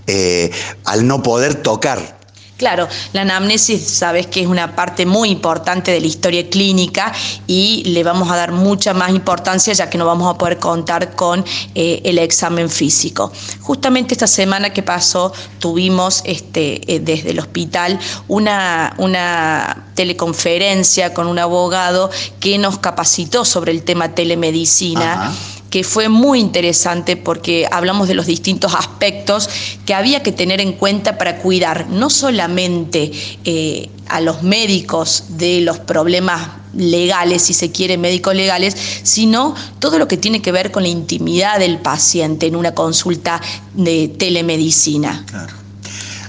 eh, 0.08 0.52
al 0.86 1.08
no 1.08 1.22
poder 1.24 1.56
tocar 1.56 2.15
Claro, 2.58 2.88
la 3.12 3.22
anamnesis 3.22 3.86
sabes 3.86 4.28
que 4.28 4.42
es 4.42 4.48
una 4.48 4.78
parte 4.78 5.06
muy 5.06 5.30
importante 5.30 5.92
de 5.92 6.00
la 6.00 6.08
historia 6.08 6.50
clínica 6.50 7.12
y 7.48 7.84
le 7.86 8.02
vamos 8.02 8.32
a 8.32 8.38
dar 8.38 8.54
mucha 8.54 8.94
más 8.94 9.10
importancia 9.10 9.74
ya 9.74 9.90
que 9.90 9.98
no 9.98 10.06
vamos 10.06 10.34
a 10.34 10.38
poder 10.38 10.58
contar 10.58 11.16
con 11.16 11.44
eh, 11.74 12.02
el 12.06 12.18
examen 12.18 12.70
físico. 12.70 13.32
Justamente 13.60 14.14
esta 14.14 14.28
semana 14.28 14.70
que 14.70 14.84
pasó 14.84 15.34
tuvimos 15.60 16.22
este, 16.24 16.96
eh, 16.96 17.02
desde 17.02 17.32
el 17.32 17.40
hospital 17.40 18.00
una, 18.30 18.94
una 19.00 19.90
teleconferencia 19.94 21.14
con 21.14 21.28
un 21.28 21.40
abogado 21.40 22.10
que 22.40 22.58
nos 22.58 22.80
capacitó 22.80 23.44
sobre 23.44 23.74
el 23.74 23.84
tema 23.84 24.16
telemedicina 24.16 25.34
que 25.76 25.84
fue 25.84 26.08
muy 26.08 26.40
interesante 26.40 27.18
porque 27.18 27.68
hablamos 27.70 28.08
de 28.08 28.14
los 28.14 28.28
distintos 28.28 28.74
aspectos 28.74 29.50
que 29.86 29.94
había 29.94 30.24
que 30.24 30.32
tener 30.32 30.62
en 30.62 30.72
cuenta 30.72 31.18
para 31.18 31.40
cuidar 31.40 31.90
no 31.90 32.10
solamente 32.10 33.12
eh, 33.44 33.90
a 34.08 34.22
los 34.22 34.42
médicos 34.42 35.26
de 35.32 35.60
los 35.60 35.80
problemas 35.80 36.48
legales, 36.74 37.42
si 37.42 37.54
se 37.54 37.72
quiere, 37.74 37.98
médicos 37.98 38.34
legales, 38.36 38.74
sino 39.04 39.54
todo 39.80 40.00
lo 40.00 40.08
que 40.08 40.16
tiene 40.16 40.42
que 40.42 40.54
ver 40.54 40.72
con 40.72 40.84
la 40.84 40.88
intimidad 40.88 41.60
del 41.60 41.80
paciente 41.80 42.48
en 42.48 42.56
una 42.56 42.74
consulta 42.74 43.42
de 43.74 44.08
telemedicina. 44.18 45.26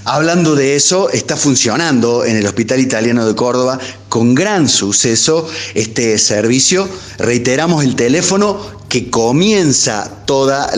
Hablando 0.08 0.54
de 0.54 0.76
eso, 0.76 1.10
está 1.10 1.36
funcionando 1.36 2.24
en 2.24 2.36
el 2.36 2.46
Hospital 2.46 2.78
Italiano 2.78 3.26
de 3.26 3.34
Córdoba 3.34 3.80
con 4.08 4.36
gran 4.36 4.68
suceso 4.68 5.48
este 5.74 6.16
servicio. 6.18 6.88
Reiteramos 7.18 7.82
el 7.82 7.96
teléfono 7.96 8.75
comienza 9.04 10.10
toda 10.26 10.70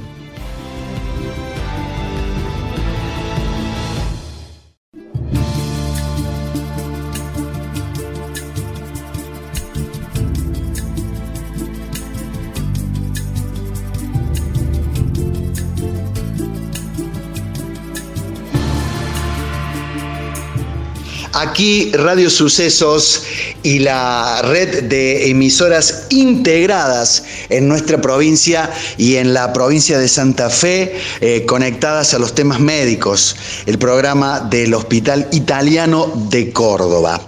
Aquí 21.59 21.91
Radio 21.93 22.31
Sucesos 22.31 23.25
y 23.65 23.81
la 23.81 24.43
red 24.43 24.85
de 24.85 25.29
emisoras 25.29 26.07
integradas 26.11 27.25
en 27.49 27.67
nuestra 27.67 28.01
provincia 28.01 28.71
y 28.97 29.17
en 29.17 29.35
la 29.35 29.53
provincia 29.53 29.99
de 29.99 30.07
Santa 30.07 30.51
Fe, 30.51 30.95
eh, 31.21 31.45
conectadas 31.47 32.15
a 32.15 32.21
los 32.21 32.33
temas 32.33 32.61
médicos, 32.61 33.35
el 33.67 33.77
programa 33.77 34.39
del 34.39 34.73
Hospital 34.73 35.27
Italiano 35.33 36.13
de 36.31 36.53
Córdoba. 36.53 37.21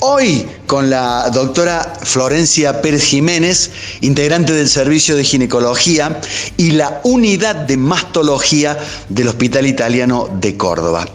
Hoy 0.00 0.48
con 0.70 0.88
la 0.88 1.28
doctora 1.30 1.94
Florencia 2.00 2.80
Pérez 2.80 3.02
Jiménez, 3.02 3.72
integrante 4.02 4.52
del 4.52 4.68
Servicio 4.68 5.16
de 5.16 5.24
Ginecología 5.24 6.20
y 6.56 6.70
la 6.70 7.00
Unidad 7.02 7.56
de 7.56 7.76
Mastología 7.76 8.78
del 9.08 9.26
Hospital 9.26 9.66
Italiano 9.66 10.28
de 10.32 10.56
Córdoba. 10.56 11.08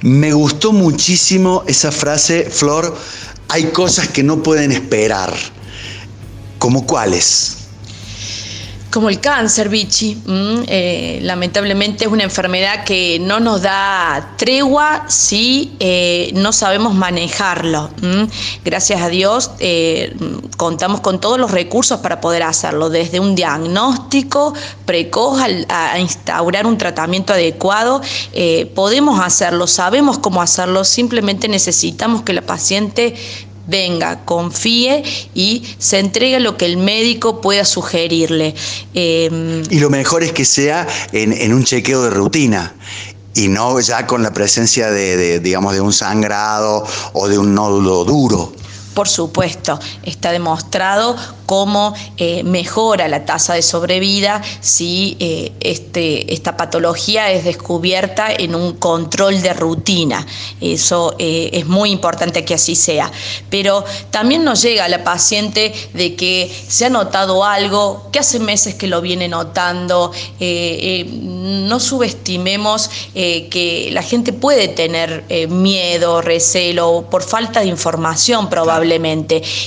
Me 0.00 0.32
gustó 0.32 0.72
muchísimo 0.72 1.62
esa 1.68 1.92
frase, 1.92 2.48
Flor, 2.50 2.96
hay 3.48 3.66
cosas 3.66 4.08
que 4.08 4.24
no 4.24 4.42
pueden 4.42 4.72
esperar. 4.72 5.32
¿Como 6.58 6.84
cuáles? 6.84 7.65
Como 8.90 9.08
el 9.08 9.20
cáncer, 9.20 9.68
Vichy. 9.68 10.14
Mm, 10.14 10.62
eh, 10.66 11.20
lamentablemente 11.22 12.04
es 12.04 12.10
una 12.10 12.24
enfermedad 12.24 12.84
que 12.84 13.18
no 13.20 13.40
nos 13.40 13.62
da 13.62 14.34
tregua 14.36 15.04
si 15.08 15.76
eh, 15.80 16.30
no 16.34 16.52
sabemos 16.52 16.94
manejarlo. 16.94 17.90
Mm. 18.00 18.24
Gracias 18.64 19.00
a 19.00 19.08
Dios 19.08 19.50
eh, 19.58 20.14
contamos 20.56 21.00
con 21.00 21.20
todos 21.20 21.38
los 21.38 21.50
recursos 21.50 22.00
para 22.00 22.20
poder 22.20 22.42
hacerlo, 22.42 22.88
desde 22.90 23.20
un 23.20 23.34
diagnóstico 23.34 24.54
precoz 24.84 25.40
a, 25.68 25.98
instaurar 25.98 26.66
un 26.66 26.78
tratamiento 26.78 27.32
adecuado. 27.32 28.00
podemos 28.74 29.20
hacerlo, 29.20 29.66
sabemos 29.66 30.18
cómo 30.18 30.42
hacerlo, 30.42 30.84
simplemente 30.84 31.48
necesitamos 31.48 32.22
que 32.22 32.32
la 32.32 32.42
paciente 32.42 33.14
venga, 33.66 34.24
confíe 34.24 35.02
y 35.34 35.64
se 35.78 35.98
entregue 35.98 36.40
lo 36.40 36.56
que 36.56 36.66
el 36.66 36.76
médico 36.76 37.40
pueda 37.40 37.64
sugerirle. 37.64 38.54
Em, 38.94 39.62
y 39.70 39.78
lo 39.80 39.90
mejor 39.90 40.22
es 40.22 40.32
que 40.32 40.44
sea 40.44 40.86
en, 41.12 41.52
un 41.52 41.64
chequeo 41.64 42.02
de 42.02 42.10
rutina 42.10 42.74
y 43.34 43.48
no 43.48 43.78
ya 43.80 44.06
con 44.06 44.22
la 44.22 44.32
presencia 44.32 44.90
de, 44.90 45.40
digamos, 45.40 45.74
de 45.74 45.80
un 45.80 45.92
sangrado 45.92 46.86
o 47.12 47.28
de 47.28 47.38
un 47.38 47.54
nódulo 47.54 48.04
duro. 48.04 48.52
Por 48.96 49.08
supuesto, 49.08 49.78
está 50.04 50.32
demostrado 50.32 51.16
cómo 51.44 51.94
eh, 52.16 52.42
mejora 52.44 53.08
la 53.08 53.26
tasa 53.26 53.52
de 53.52 53.60
sobrevida 53.60 54.40
si 54.62 55.18
eh, 55.20 55.52
este, 55.60 56.32
esta 56.32 56.56
patología 56.56 57.30
es 57.30 57.44
descubierta 57.44 58.28
en 58.32 58.54
un 58.54 58.72
control 58.78 59.42
de 59.42 59.52
rutina. 59.52 60.26
Eso 60.62 61.14
eh, 61.18 61.50
es 61.52 61.66
muy 61.66 61.90
importante 61.90 62.46
que 62.46 62.54
así 62.54 62.74
sea. 62.74 63.12
Pero 63.50 63.84
también 64.10 64.44
nos 64.44 64.62
llega 64.62 64.86
a 64.86 64.88
la 64.88 65.04
paciente 65.04 65.74
de 65.92 66.16
que 66.16 66.50
se 66.66 66.86
ha 66.86 66.90
notado 66.90 67.44
algo, 67.44 68.08
que 68.10 68.20
hace 68.20 68.38
meses 68.38 68.76
que 68.76 68.86
lo 68.86 69.02
viene 69.02 69.28
notando. 69.28 70.10
no 70.40 71.80
subestimemos 71.80 72.90
que 73.12 73.90
la 73.92 74.02
gente 74.02 74.32
puede 74.32 74.68
tener 74.68 75.24
miedo, 75.50 76.22
recelo, 76.22 77.06
por 77.10 77.22
falta 77.22 77.60
de 77.60 77.66
información 77.66 78.48
probablemente. 78.48 78.85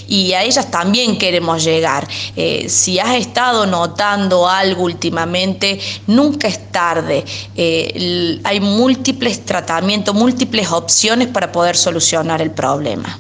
Y 0.08 0.34
a 0.34 0.44
ellas 0.44 0.72
también 0.72 1.18
queremos 1.18 1.64
llegar. 1.64 2.08
Eh, 2.36 2.68
si 2.70 3.00
has 3.00 3.16
estado 3.16 3.66
notando 3.66 4.48
algo 4.48 4.84
últimamente, 4.84 5.80
nunca 6.08 6.48
es 6.48 6.72
tarde. 6.72 7.24
Eh, 7.56 8.40
hay 8.44 8.60
múltiples 8.60 9.46
tratamientos, 9.46 10.16
múltiples 10.16 10.72
opciones 10.72 11.28
para 11.28 11.52
poder 11.52 11.76
solucionar 11.76 12.42
el 12.42 12.52
problema. 12.52 13.20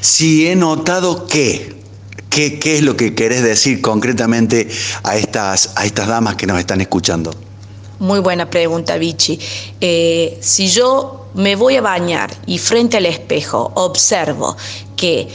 Si 0.00 0.46
he 0.46 0.56
notado 0.56 1.26
que 1.26 1.76
¿Qué, 2.30 2.58
¿Qué, 2.58 2.76
es 2.76 2.82
lo 2.82 2.98
que 2.98 3.14
querés 3.14 3.42
decir 3.42 3.80
concretamente 3.80 4.68
a 5.04 5.16
estas, 5.16 5.70
a 5.74 5.86
estas 5.86 6.06
damas 6.06 6.36
que 6.36 6.46
nos 6.46 6.58
están 6.58 6.82
escuchando? 6.82 7.30
Muy 7.98 8.20
buena 8.20 8.50
pregunta, 8.50 8.98
Vichy. 8.98 9.38
Eh, 9.80 10.36
si 10.42 10.68
yo 10.68 11.28
me 11.34 11.56
voy 11.56 11.76
a 11.76 11.80
bañar 11.80 12.30
y 12.46 12.58
frente 12.58 12.98
al 12.98 13.06
espejo 13.06 13.72
observo 13.74 14.56
que 14.96 15.28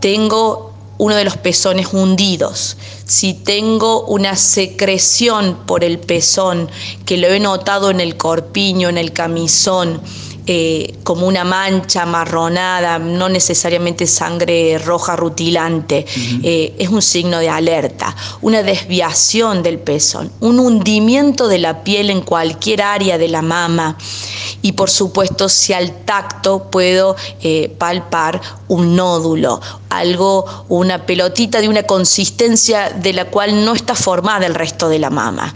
tengo 0.00 0.72
uno 0.98 1.16
de 1.16 1.24
los 1.24 1.36
pezones 1.36 1.88
hundidos, 1.92 2.76
si 3.06 3.34
tengo 3.34 4.04
una 4.06 4.36
secreción 4.36 5.58
por 5.66 5.84
el 5.84 5.98
pezón, 5.98 6.70
que 7.04 7.16
lo 7.16 7.26
he 7.28 7.40
notado 7.40 7.90
en 7.90 8.00
el 8.00 8.16
corpiño, 8.16 8.88
en 8.88 8.98
el 8.98 9.12
camisón, 9.12 10.00
eh, 10.46 10.94
como 11.04 11.28
una 11.28 11.44
mancha 11.44 12.04
marronada, 12.04 12.98
no 12.98 13.28
necesariamente 13.28 14.08
sangre 14.08 14.76
roja 14.78 15.14
rutilante, 15.14 16.04
eh, 16.42 16.74
es 16.78 16.88
un 16.88 17.00
signo 17.00 17.38
de 17.38 17.48
alerta, 17.48 18.16
una 18.40 18.64
desviación 18.64 19.62
del 19.62 19.78
pezón, 19.78 20.32
un 20.40 20.58
hundimiento 20.58 21.46
de 21.46 21.58
la 21.58 21.84
piel 21.84 22.10
en 22.10 22.22
cualquier 22.22 22.82
área 22.82 23.18
de 23.18 23.28
la 23.28 23.40
mama 23.40 23.96
y 24.62 24.72
por 24.72 24.90
supuesto 24.90 25.48
si 25.48 25.72
al 25.72 26.04
tacto 26.04 26.70
puedo 26.70 27.16
eh, 27.42 27.74
palpar 27.78 28.40
un 28.68 28.96
nódulo, 28.96 29.60
algo, 29.90 30.64
una 30.68 31.04
pelotita 31.04 31.60
de 31.60 31.68
una 31.68 31.82
consistencia 31.82 32.90
de 32.90 33.12
la 33.12 33.26
cual 33.26 33.64
no 33.64 33.74
está 33.74 33.94
formada 33.94 34.46
el 34.46 34.54
resto 34.54 34.88
de 34.88 34.98
la 34.98 35.10
mama. 35.10 35.52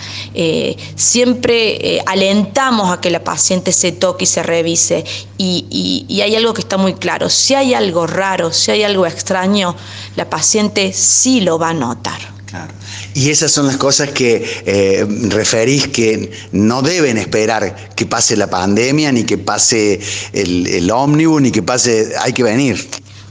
siempre 0.96 2.02
alentamos 2.04 2.90
a 2.90 3.00
que 3.00 3.10
la 3.10 3.24
paciente 3.24 3.72
se 3.72 3.92
toque 3.92 4.24
y 4.24 4.26
se 4.26 4.42
revise 4.42 5.04
y, 5.38 6.20
hay 6.22 6.34
algo 6.34 6.54
que 6.54 6.60
está 6.60 6.76
muy 6.76 6.94
claro, 6.94 7.30
si 7.30 7.54
hay 7.54 7.74
algo 7.74 8.06
raro, 8.06 8.52
si 8.52 8.70
hay 8.70 8.82
algo 8.82 9.06
extraño, 9.06 9.76
la 10.16 10.28
paciente 10.28 10.92
sí 10.92 11.40
lo 11.40 11.58
va 11.58 11.70
a 11.70 11.74
notar. 11.74 12.20
Y 13.16 13.30
esas 13.30 13.50
son 13.50 13.66
las 13.66 13.78
cosas 13.78 14.10
que 14.10 14.44
eh, 14.66 15.06
referís 15.30 15.88
que 15.88 16.30
no 16.52 16.82
deben 16.82 17.16
esperar 17.16 17.94
que 17.96 18.04
pase 18.04 18.36
la 18.36 18.50
pandemia, 18.50 19.10
ni 19.10 19.24
que 19.24 19.38
pase 19.38 19.98
el, 20.34 20.66
el 20.66 20.90
ómnibus, 20.90 21.40
ni 21.40 21.50
que 21.50 21.62
pase, 21.62 22.12
hay 22.20 22.34
que 22.34 22.42
venir. 22.42 22.76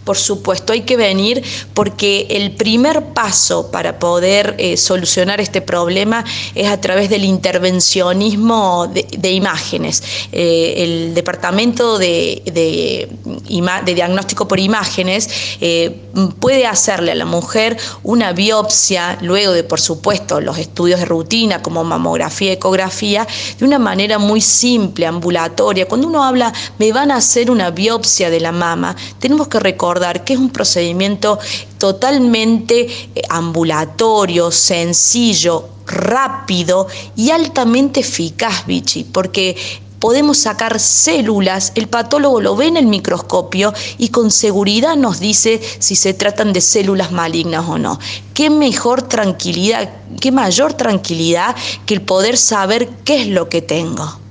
Por 0.05 0.17
supuesto, 0.17 0.71
hay 0.71 0.81
que 0.81 0.97
venir 0.97 1.43
porque 1.73 2.27
el 2.29 2.51
primer 2.51 3.05
paso 3.15 3.71
para 3.71 3.97
poder 3.97 4.53
eh, 4.59 4.77
solucionar 4.77 5.41
este 5.41 5.61
problema 5.61 6.23
es 6.53 6.67
a 6.67 6.79
través 6.79 7.09
del 7.09 7.25
intervencionismo 7.25 8.87
de, 8.87 9.31
imágenes. 9.31 10.03
Eh, 10.31 10.75
el 10.77 11.15
Departamento 11.15 11.97
de, 11.97 12.43
de, 12.45 13.95
Diagnóstico 13.95 14.47
por 14.47 14.59
Imágenes 14.59 15.27
eh, 15.59 16.01
puede 16.39 16.67
hacerle 16.67 17.11
a 17.13 17.15
la 17.15 17.25
mujer 17.25 17.75
una 18.03 18.31
biopsia, 18.31 19.17
luego 19.21 19.53
de, 19.53 19.63
por 19.63 19.81
supuesto, 19.81 20.39
los 20.39 20.59
estudios 20.59 20.99
de 20.99 21.05
rutina 21.05 21.63
como 21.63 21.83
mamografía, 21.83 22.51
ecografía, 22.51 23.25
de 23.57 23.65
una 23.65 23.79
manera 23.79 24.19
muy 24.19 24.41
simple, 24.41 25.07
ambulatoria. 25.07 25.87
Cuando 25.87 26.07
uno 26.07 26.23
habla, 26.23 26.53
me 26.77 26.91
van 26.91 27.09
a 27.09 27.15
hacer 27.15 27.49
una 27.49 27.71
biopsia 27.71 28.29
de 28.29 28.39
la 28.39 28.51
mama, 28.51 28.95
tenemos 29.19 29.47
que 29.47 29.59
recordar 29.59 29.94
que 30.25 30.33
es 30.33 30.39
un 30.39 30.49
procedimiento 30.49 31.39
totalmente 31.77 32.81
eh, 32.81 33.21
ambulatorio, 33.29 34.51
sencillo, 34.51 35.69
rápido 35.87 36.87
y 37.15 37.29
altamente 37.29 38.01
eficaz, 38.01 38.65
Vichy, 38.65 39.05
porque 39.05 39.55
podemos 39.99 40.37
sacar 40.37 40.81
células, 40.81 41.71
el 41.75 41.87
patólogo 41.87 42.41
lo 42.41 42.57
ve 42.57 42.67
en 42.67 42.75
el 42.75 42.87
microscopio 42.87 43.73
y 43.97 44.09
con 44.09 44.31
seguridad 44.31 44.97
nos 44.97 45.19
dice 45.19 45.61
si 45.79 45.95
se 45.95 46.13
tratan 46.13 46.51
de 46.51 46.59
células 46.59 47.13
malignas 47.13 47.65
o 47.67 47.77
no. 47.77 47.97
Qué 48.33 48.49
mejor 48.49 49.03
tranquilidad, 49.03 49.89
qué 50.19 50.33
mayor 50.33 50.73
tranquilidad 50.73 51.55
que 51.85 51.93
el 51.93 52.01
poder 52.01 52.35
saber 52.35 52.89
qué 53.05 53.21
es 53.21 53.27
lo 53.27 53.47
que 53.47 53.61
tengo. 53.61 54.24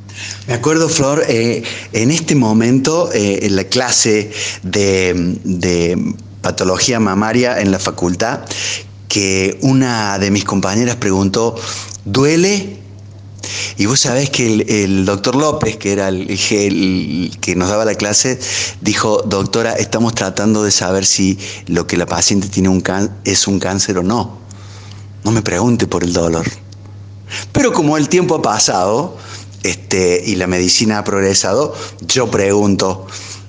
Me 0.47 0.55
acuerdo, 0.55 0.89
Flor, 0.89 1.25
eh, 1.29 1.63
en 1.93 2.11
este 2.11 2.35
momento, 2.35 3.11
eh, 3.13 3.41
en 3.43 3.57
la 3.57 3.65
clase 3.65 4.31
de, 4.63 6.15
patología 6.43 7.01
mamaria 7.01 7.61
en 7.61 7.71
la 7.71 7.79
facultad, 7.79 8.41
que 9.09 9.59
una 9.63 10.19
de 10.19 10.31
mis 10.31 10.45
compañeras 10.45 10.97
preguntó, 10.97 11.57
¿duele? 12.05 12.81
Y 13.79 13.87
vos 13.87 14.01
sabés 14.01 14.29
que 14.31 14.85
el, 14.85 15.07
doctor 15.07 15.37
López, 15.37 15.77
que 15.77 15.93
era 15.93 16.09
el, 16.09 17.37
que 17.41 17.57
nos 17.57 17.71
daba 17.71 17.85
la 17.85 17.95
clase, 17.95 18.39
dijo, 18.83 19.23
doctora, 19.23 19.73
estamos 19.73 20.15
tratando 20.15 20.63
de 20.63 20.71
saber 20.71 21.07
si 21.07 21.39
lo 21.67 21.87
que 21.87 21.97
la 21.97 22.07
paciente 22.07 22.49
tiene 22.49 22.71
es 23.25 23.47
un 23.47 23.59
cáncer 23.59 23.99
o 23.99 24.03
no. 24.03 24.39
No 25.25 25.31
me 25.31 25.41
pregunte 25.41 25.87
por 25.87 26.05
el 26.05 26.13
dolor. 26.13 26.45
Pero 27.53 27.73
como 27.73 27.97
el 27.97 28.09
tiempo 28.09 28.37
ha 28.37 28.43
pasado 28.43 29.17
este, 29.65 30.23
y 30.25 30.37
la 30.37 30.47
medicina 30.47 30.99
ha 30.99 31.05
progresado, 31.05 31.75
yo 32.03 32.31
pregunto 32.31 33.07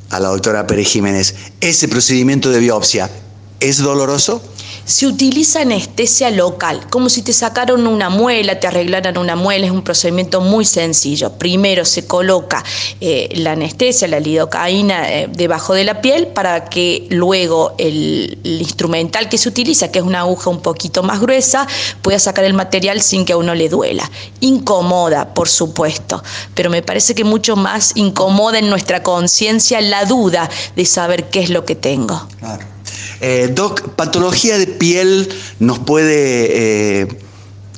a 0.10 0.20
la 0.20 0.30
doctora 0.30 0.66
Pérez 0.66 0.88
Jiménez, 0.88 1.36
¿ese 1.62 1.88
procedimiento 1.88 2.50
de 2.50 2.60
biopsia 2.60 3.12
es 3.60 3.78
doloroso? 3.80 4.42
Se 4.86 5.08
utiliza 5.08 5.62
anestesia 5.62 6.30
local, 6.30 6.88
como 6.92 7.10
si 7.10 7.24
te 7.24 7.34
sacaron 7.34 7.88
una 7.88 8.12
muela, 8.12 8.60
te 8.60 8.68
arreglaran 8.68 9.18
una 9.18 9.36
muela, 9.36 9.66
es 9.66 9.72
un 9.72 9.82
procedimiento 9.82 10.42
muy 10.42 10.64
sencillo. 10.64 11.32
Primero 11.34 11.86
se 11.86 12.06
coloca 12.06 12.64
eh, 13.02 13.30
la 13.36 13.54
anestesia, 13.54 14.08
la 14.08 14.20
lidocaína, 14.20 15.12
eh, 15.12 15.28
debajo 15.28 15.74
de 15.74 15.86
la 15.86 16.02
piel 16.02 16.28
para 16.28 16.66
que 16.66 17.08
luego 17.10 17.74
el, 17.80 18.38
instrumental 18.44 19.28
que 19.28 19.40
se 19.40 19.50
utiliza, 19.50 19.92
que 19.92 19.98
es 19.98 20.06
una 20.06 20.20
aguja 20.20 20.52
un 20.52 20.62
poquito 20.62 21.02
más 21.02 21.20
gruesa, 21.20 21.66
pueda 22.04 22.20
sacar 22.20 22.46
el 22.46 22.54
material 22.54 23.02
sin 23.02 23.26
que 23.26 23.34
a 23.34 23.38
uno 23.38 23.56
le 23.56 23.70
duela. 23.70 24.08
Incomoda, 24.40 25.34
por 25.34 25.50
supuesto, 25.50 26.22
pero 26.54 26.70
me 26.70 26.84
parece 26.84 27.16
que 27.16 27.24
mucho 27.24 27.56
más 27.56 27.94
incomoda 27.96 28.60
en 28.60 28.70
nuestra 28.70 29.02
conciencia 29.02 29.82
la 29.82 30.06
duda 30.06 30.48
de 30.76 30.86
saber 30.86 31.32
qué 31.32 31.40
es 31.40 31.50
lo 31.50 31.66
que 31.66 31.74
tengo. 31.74 32.28
Claro. 32.40 32.75
Eh, 33.22 33.50
doc, 33.54 33.90
¿patología 33.96 34.58
de 34.58 34.68
piel 34.68 35.30
nos 35.60 35.80
puede 35.80 37.02
eh, 37.02 37.08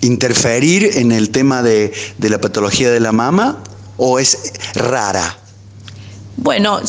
interferir 0.02 0.98
en 0.98 1.12
el 1.12 1.30
tema 1.30 1.62
de, 1.64 1.94
de 2.18 2.30
la 2.30 2.40
patología 2.40 2.92
de 2.92 3.00
la 3.00 3.12
mama 3.12 3.64
o 3.98 4.20
es 4.20 4.54
rara? 4.76 5.38
Bueno, 6.40 6.80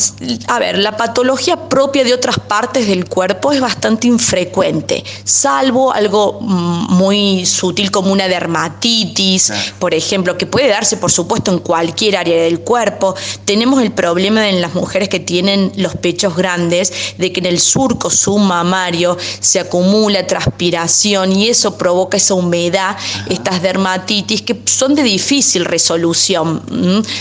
a 0.47 0.59
ver, 0.59 0.77
la 0.77 0.95
patología 0.95 1.67
propia 1.69 2.03
de 2.03 2.13
otras 2.13 2.37
partes 2.37 2.87
del 2.87 3.05
cuerpo 3.05 3.51
es 3.51 3.59
bastante 3.59 4.05
infrecuente, 4.05 5.03
salvo 5.23 5.91
algo 5.91 6.39
mm, 6.39 6.93
muy 6.93 7.47
sutil 7.47 7.89
como 7.89 8.11
una 8.11 8.27
dermatitis, 8.27 9.51
por 9.79 9.95
ejemplo, 9.95 10.37
que 10.37 10.45
puede 10.45 10.67
darse, 10.67 10.97
por 10.97 11.11
supuesto, 11.11 11.51
en 11.51 11.59
cualquier 11.59 12.17
área 12.17 12.43
del 12.43 12.59
cuerpo. 12.59 13.15
Tenemos 13.45 13.81
el 13.81 13.91
problema 13.91 14.47
en 14.49 14.61
las 14.61 14.75
mujeres 14.75 15.09
que 15.09 15.19
tienen 15.19 15.71
los 15.77 15.95
pechos 15.95 16.35
grandes, 16.35 16.93
de 17.17 17.31
que 17.31 17.39
en 17.39 17.47
el 17.47 17.59
surco 17.59 18.11
submamario 18.11 19.17
se 19.39 19.59
acumula 19.59 20.27
transpiración 20.27 21.31
y 21.33 21.47
eso 21.47 21.75
provoca 21.75 22.17
esa 22.17 22.35
humedad, 22.35 22.95
estas 23.27 23.63
dermatitis 23.63 24.43
que 24.43 24.61
son 24.65 24.93
de 24.93 25.01
difícil 25.01 25.65
resolución, 25.65 26.61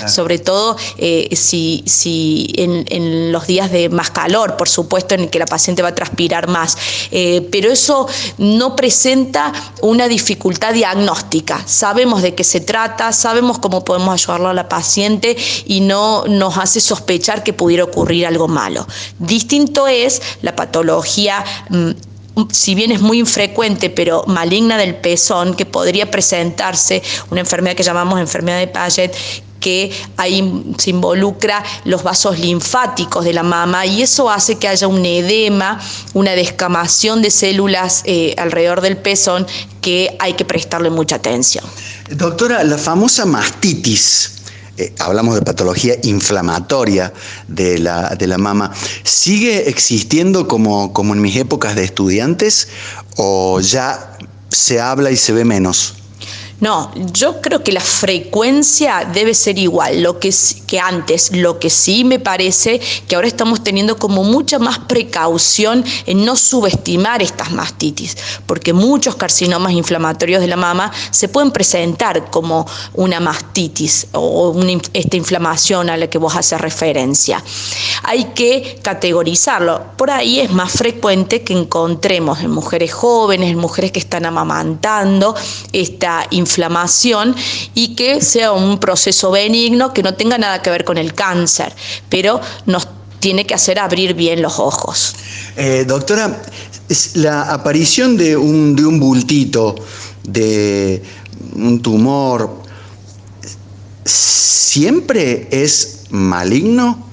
sobre 0.07 0.39
todo 0.39 0.77
eh, 0.99 1.35
si, 1.35 1.83
si 1.87 2.19
en, 2.57 3.33
los 3.33 3.47
días 3.47 3.71
de 3.71 3.89
más 3.89 4.11
calor, 4.11 4.57
por 4.57 4.69
supuesto, 4.69 5.15
en 5.15 5.23
el 5.23 5.31
que 5.31 5.39
la 5.39 5.47
paciente 5.47 5.83
va 5.83 5.89
a 5.89 5.95
transpirar 5.95 6.49
más. 6.49 6.77
Eh, 7.11 7.47
pero 7.51 7.71
eso 7.71 8.07
no 8.39 8.77
presenta 8.77 9.53
una 9.83 10.09
dificultad 10.09 10.73
diagnóstica. 10.73 11.63
Sabemos 11.67 12.23
de 12.23 12.35
qué 12.35 12.45
se 12.45 12.61
trata, 12.61 13.13
sabemos 13.13 13.59
cómo 13.59 13.85
podemos 13.85 14.13
ayudarlo 14.15 14.49
a 14.49 14.55
la 14.55 14.69
paciente 14.69 15.37
y 15.67 15.81
no 15.81 16.25
nos 16.27 16.57
hace 16.59 16.81
sospechar 16.81 17.43
que 17.43 17.53
pudiera 17.53 17.85
ocurrir 17.85 18.27
algo 18.27 18.49
malo. 18.49 18.87
Distinto 19.19 19.87
es 19.87 20.21
la 20.43 20.55
patología 20.57 21.45
mm, 21.71 21.91
si 22.51 22.75
bien 22.75 22.93
es 22.93 23.01
muy 23.01 23.19
infrecuente, 23.19 23.91
pero 23.91 24.25
maligna 24.27 24.77
del 24.77 24.97
pezón, 24.97 25.55
que 25.55 25.67
podría 25.67 26.11
presentarse 26.11 27.03
una 27.31 27.41
enfermedad 27.41 27.77
que 27.77 27.83
llamamos 27.83 28.21
enfermedad 28.21 28.59
de 28.59 28.69
Paget, 28.69 29.15
que 29.61 29.91
ahí 30.17 30.65
se 30.79 30.91
involucra 30.91 31.65
los 31.85 32.03
vasos 32.03 32.39
linfáticos 32.39 33.25
de 33.25 33.33
la 33.33 33.43
mama 33.43 33.87
y 33.87 34.03
eso 34.03 34.31
hace 34.31 34.57
que 34.57 34.69
haya 34.69 34.87
un 34.89 35.05
edema, 35.05 35.81
una 36.15 36.33
descamación 36.33 37.23
de 37.23 37.31
células 37.31 38.03
eh, 38.05 38.35
alrededor 38.39 38.81
del 38.81 38.97
pezón 38.97 39.47
que 39.81 40.17
hay 40.19 40.35
que 40.35 40.45
prestarle 40.45 40.91
mucha 40.91 41.17
atención. 41.17 41.65
Doctora, 42.11 42.65
la 42.65 42.79
famosa 42.79 43.27
mastitis, 43.27 44.33
eh, 44.77 44.95
hablamos 44.99 45.35
de 45.35 45.43
patología 45.43 45.95
inflamatoria 46.03 47.13
de 47.49 47.79
la, 47.79 48.11
de 48.11 48.27
la 48.27 48.39
mama, 48.39 48.73
¿sigue 49.03 49.69
existiendo 49.69 50.47
como, 50.47 50.93
como 50.93 51.15
en 51.15 51.21
mis 51.21 51.37
épocas 51.37 51.75
de 51.75 51.85
estudiantes 51.85 52.69
o 53.17 53.61
ya 53.61 54.17
se 54.51 54.81
habla 54.81 55.11
y 55.11 55.17
se 55.17 55.33
ve 55.33 55.45
menos? 55.45 55.95
No, 56.61 56.91
yo 57.13 57.41
creo 57.41 57.63
que 57.63 57.71
la 57.71 57.81
frecuencia 57.81 59.09
debe 59.13 59.33
ser 59.33 59.59
igual 59.59 60.03
lo 60.03 60.19
que, 60.19 60.35
que 60.67 60.81
antes. 60.81 61.31
Lo 61.33 61.61
que 61.61 61.71
sí 61.71 62.03
me 62.03 62.19
parece 62.19 62.81
que 63.07 63.15
ahora 63.15 63.29
estamos 63.29 63.63
teniendo 63.63 63.97
como 63.97 64.25
mucha 64.25 64.59
más 64.59 64.81
precaución 64.81 65.85
en 66.07 66.25
no 66.25 66.35
subestimar 66.35 67.23
estas 67.23 67.53
mastitis, 67.53 68.17
porque 68.47 68.73
muchos 68.73 69.15
carcinomas 69.15 69.73
inflamatorios 69.73 70.41
de 70.41 70.49
la 70.49 70.57
mama 70.57 70.91
se 71.13 71.29
pueden 71.29 71.53
presentar 71.53 72.29
como 72.29 72.67
una 72.95 73.21
mastitis 73.21 74.09
o 74.13 74.57
esta 74.95 75.17
inflamación 75.17 75.91
a 75.91 75.97
la 75.97 76.09
que 76.09 76.19
vos 76.19 76.35
haces 76.35 76.61
referencia. 76.61 77.43
Hay 78.03 78.33
que 78.35 78.81
categorizarlo. 78.83 79.93
Por 79.97 80.11
ahí 80.11 80.41
es 80.41 80.51
más 80.51 80.73
frecuente 80.73 81.43
que 81.43 81.53
encontremos 81.53 82.41
en 82.41 82.51
mujeres 82.51 82.93
jóvenes, 82.93 83.51
en 83.51 83.59
mujeres 83.59 83.93
que 83.93 84.01
están 84.01 84.27
amamantando 84.27 85.37
esta 85.73 86.27
inflamación 86.31 86.48
inflamación 86.49 87.37
y 87.75 87.95
que 87.95 88.23
sea 88.23 88.53
un 88.53 88.79
proceso 88.79 89.31
benigno 89.31 89.93
que 89.93 90.03
no 90.03 90.15
tenga 90.15 90.39
nada 90.39 90.63
que 90.63 90.71
ver 90.71 90.85
con 90.85 90.97
el 90.97 91.13
cáncer, 91.13 91.75
pero 92.09 92.41
nos 92.67 92.89
tiene 93.21 93.47
que 93.47 93.55
hacer 93.55 93.79
abrir 93.79 94.15
bien 94.15 94.41
los 94.41 94.59
ojos. 94.59 95.15
Eh, 95.57 95.85
doctora, 95.87 96.41
la 97.15 97.53
aparición 97.53 98.17
de 98.17 98.37
un, 98.37 98.75
de 98.75 98.87
un 98.87 98.99
bultito, 98.99 99.75
de 100.25 101.03
un 101.55 101.83
tumor, 101.83 102.63
¿siempre 104.05 105.49
es 105.51 106.05
maligno? 106.11 107.07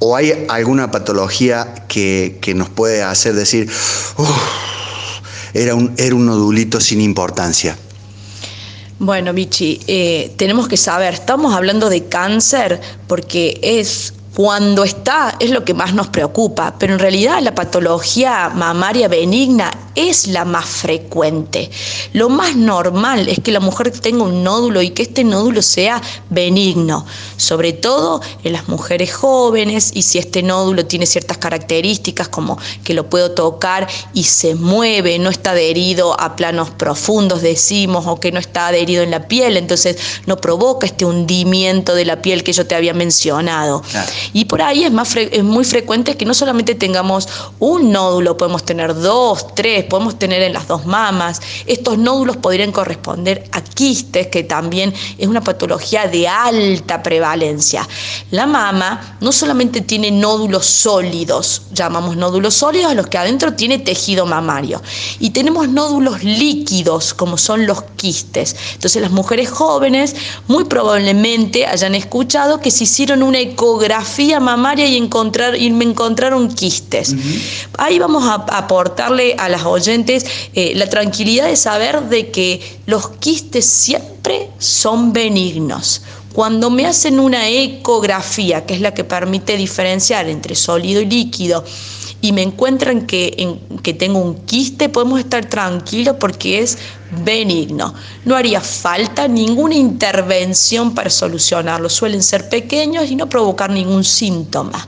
¿O 0.00 0.16
hay 0.16 0.46
alguna 0.48 0.90
patología 0.90 1.86
que, 1.86 2.40
nos 2.54 2.70
puede 2.70 3.02
hacer 3.02 3.34
decir, 3.34 3.70
era, 5.54 5.74
un, 5.74 5.92
era 5.96 6.14
un 6.14 6.26
nodulito 6.26 6.80
sin 6.80 7.00
importancia? 7.00 7.76
Bueno, 9.02 9.32
Vichy, 9.32 9.80
eh, 9.86 10.34
tenemos 10.36 10.68
que 10.68 10.76
saber, 10.76 11.14
estamos 11.14 11.54
hablando 11.54 11.88
de 11.88 12.04
cáncer 12.04 12.78
porque 13.06 13.58
es 13.62 14.12
cuando 14.34 14.84
está, 14.84 15.36
es 15.40 15.52
lo 15.52 15.64
que 15.64 15.72
más 15.72 15.94
nos 15.94 16.08
preocupa, 16.08 16.74
pero 16.78 16.92
en 16.92 16.98
realidad 16.98 17.40
la 17.40 17.54
patología 17.54 18.50
mamaria 18.54 19.08
benigna 19.08 19.70
es 19.94 20.28
la 20.28 20.44
más 20.44 20.66
frecuente. 20.66 21.70
Lo 22.12 22.28
más 22.28 22.56
normal 22.56 23.28
es 23.28 23.40
que 23.40 23.52
la 23.52 23.60
mujer 23.60 23.90
tenga 23.90 24.24
un 24.24 24.42
nódulo 24.42 24.82
y 24.82 24.90
que 24.90 25.02
este 25.02 25.24
nódulo 25.24 25.62
sea 25.62 26.00
benigno, 26.28 27.06
sobre 27.36 27.72
todo 27.72 28.20
en 28.44 28.52
las 28.52 28.68
mujeres 28.68 29.14
jóvenes 29.14 29.90
y 29.94 30.02
si 30.02 30.18
este 30.18 30.42
nódulo 30.42 30.86
tiene 30.86 31.06
ciertas 31.06 31.38
características 31.38 32.28
como 32.28 32.58
que 32.84 32.94
lo 32.94 33.08
puedo 33.08 33.32
tocar 33.32 33.88
y 34.14 34.24
se 34.24 34.54
mueve, 34.54 35.18
no 35.18 35.30
está 35.30 35.52
adherido 35.52 36.18
a 36.20 36.36
planos 36.36 36.70
profundos, 36.70 37.42
decimos, 37.42 38.06
o 38.06 38.20
que 38.20 38.32
no 38.32 38.38
está 38.38 38.68
adherido 38.68 39.02
en 39.02 39.10
la 39.10 39.26
piel, 39.26 39.56
entonces 39.56 39.96
no 40.26 40.36
provoca 40.36 40.86
este 40.86 41.04
hundimiento 41.04 41.94
de 41.94 42.04
la 42.04 42.22
piel 42.22 42.44
que 42.44 42.52
yo 42.52 42.66
te 42.66 42.74
había 42.74 42.94
mencionado. 42.94 43.82
Y 44.32 44.44
por 44.46 44.62
ahí 44.62 44.84
es, 44.84 44.92
más 44.92 45.14
es 45.16 45.44
muy 45.44 45.64
frecuente 45.64 46.16
que 46.16 46.24
no 46.24 46.34
solamente 46.34 46.74
tengamos 46.74 47.28
un 47.58 47.92
nódulo, 47.92 48.36
podemos 48.36 48.64
tener 48.64 48.94
dos, 48.94 49.54
tres, 49.54 49.79
podemos 49.84 50.18
tener 50.18 50.42
en 50.42 50.52
las 50.52 50.68
dos 50.68 50.86
mamas. 50.86 51.40
Estos 51.66 51.98
nódulos 51.98 52.36
podrían 52.36 52.72
corresponder 52.72 53.48
a 53.52 53.60
quistes, 53.60 54.28
que 54.28 54.44
también 54.44 54.92
es 55.18 55.26
una 55.26 55.40
patología 55.40 56.06
de 56.06 56.28
alta 56.28 57.02
prevalencia. 57.02 57.86
La 58.30 58.46
mama 58.46 59.16
no 59.20 59.32
solamente 59.32 59.80
tiene 59.80 60.10
nódulos 60.10 60.66
sólidos, 60.66 61.62
llamamos 61.72 62.16
nódulos 62.16 62.54
sólidos 62.54 62.92
a 62.92 62.94
los 62.94 63.06
que 63.06 63.18
adentro 63.18 63.54
tiene 63.54 63.78
tejido 63.78 64.26
mamario, 64.26 64.82
y 65.18 65.30
tenemos 65.30 65.68
nódulos 65.68 66.22
líquidos, 66.22 67.14
como 67.14 67.38
son 67.38 67.66
los 67.66 67.82
quistes. 67.96 68.56
Entonces 68.74 69.02
las 69.02 69.10
mujeres 69.10 69.50
jóvenes 69.50 70.14
muy 70.48 70.64
probablemente 70.64 71.66
hayan 71.66 71.94
escuchado 71.94 72.60
que 72.60 72.70
se 72.70 72.84
hicieron 72.84 73.22
una 73.22 73.38
ecografía 73.38 74.40
mamaria 74.40 74.86
y, 74.86 74.96
encontrar, 74.96 75.56
y 75.56 75.70
me 75.70 75.84
encontraron 75.84 76.48
quistes. 76.48 77.14
Ahí 77.78 77.98
vamos 77.98 78.24
a 78.24 78.34
aportarle 78.56 79.34
a 79.38 79.48
las 79.48 79.64
oyentes 79.70 80.24
eh, 80.54 80.72
la 80.74 80.88
tranquilidad 80.88 81.46
de 81.46 81.56
saber 81.56 82.02
de 82.04 82.30
que 82.30 82.60
los 82.86 83.08
quistes 83.10 83.64
siempre 83.64 84.50
son 84.58 85.12
benignos. 85.12 86.02
Cuando 86.32 86.70
me 86.70 86.86
hacen 86.86 87.18
una 87.18 87.48
ecografía, 87.48 88.64
que 88.64 88.74
es 88.74 88.80
la 88.80 88.94
que 88.94 89.02
permite 89.02 89.56
diferenciar 89.56 90.28
entre 90.28 90.54
sólido 90.54 91.00
y 91.00 91.06
líquido, 91.06 91.64
y 92.22 92.32
me 92.32 92.42
encuentran 92.42 93.06
que, 93.06 93.56
que 93.82 93.94
tengo 93.94 94.18
un 94.18 94.34
quiste, 94.44 94.88
podemos 94.88 95.18
estar 95.18 95.46
tranquilos 95.46 96.16
porque 96.20 96.60
es 96.60 96.78
benigno. 97.24 97.94
No 98.24 98.36
haría 98.36 98.60
falta 98.60 99.26
ninguna 99.26 99.74
intervención 99.74 100.94
para 100.94 101.10
solucionarlo. 101.10 101.88
Suelen 101.88 102.22
ser 102.22 102.48
pequeños 102.48 103.10
y 103.10 103.16
no 103.16 103.28
provocar 103.28 103.70
ningún 103.70 104.04
síntoma. 104.04 104.86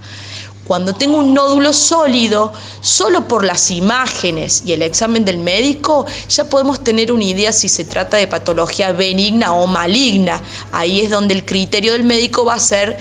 Cuando 0.67 0.95
tengo 0.95 1.19
un 1.19 1.35
nódulo 1.35 1.73
sólido, 1.73 2.53
solo 2.81 3.27
por 3.27 3.45
las 3.45 3.71
imágenes 3.71 4.63
y 4.65 4.73
el 4.73 4.83
examen 4.83 5.25
del 5.25 5.39
médico 5.39 6.07
ya 6.29 6.45
podemos 6.45 6.85
tener 6.85 7.11
una 7.11 7.25
idea 7.25 7.53
si 7.53 7.69
se 7.69 7.85
trata 7.85 8.17
de 8.17 8.29
patología 8.29 8.93
benigna 8.93 9.53
o 9.53 9.67
maligna. 9.67 10.41
Ahí 10.71 11.01
es 11.01 11.11
donde 11.11 11.35
el 11.35 11.45
criterio 11.45 11.93
del 11.93 12.05
médico 12.05 12.45
va 12.45 12.55
a 12.55 12.61
ser 12.61 12.99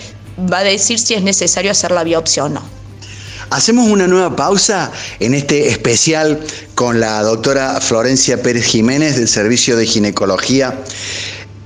va 0.52 0.60
a 0.60 0.64
decir 0.64 0.98
si 1.00 1.14
es 1.14 1.22
necesario 1.22 1.72
hacer 1.72 1.92
la 1.92 2.04
biopsia 2.04 2.46
o 2.46 2.50
no. 2.50 2.62
Hacemos 3.52 3.90
una 3.90 4.08
nueva 4.08 4.34
pausa 4.34 4.92
en 5.20 5.34
este 5.34 5.68
especial 5.68 6.40
con 6.74 7.02
la 7.02 7.22
doctora 7.22 7.82
Florencia 7.82 8.42
Pérez 8.42 8.66
Jiménez 8.66 9.18
del 9.18 9.28
Servicio 9.28 9.76
de 9.76 9.86
Ginecología. 9.86 10.80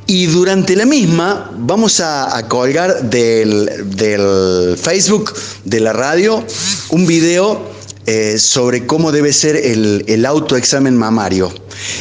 Y 0.08 0.28
durante 0.28 0.76
la 0.76 0.86
misma 0.86 1.50
vamos 1.58 2.00
a, 2.00 2.46
colgar 2.48 3.10
del, 3.10 4.78
Facebook 4.80 5.34
de 5.64 5.80
la 5.80 5.94
radio 5.94 6.46
un 6.90 7.08
video 7.08 7.72
eh, 8.06 8.38
sobre 8.38 8.86
cómo 8.86 9.12
debe 9.12 9.34
ser 9.34 9.56
el, 9.56 10.26
autoexamen 10.26 10.96
mamario. 10.96 11.52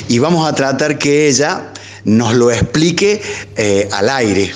Y 0.08 0.18
vamos 0.18 0.46
a 0.46 0.54
tratar 0.54 0.98
que 0.98 1.28
ella 1.28 1.72
nos 2.04 2.34
lo 2.34 2.50
explique 2.50 3.22
eh, 3.56 3.88
al 3.90 4.10
aire, 4.10 4.52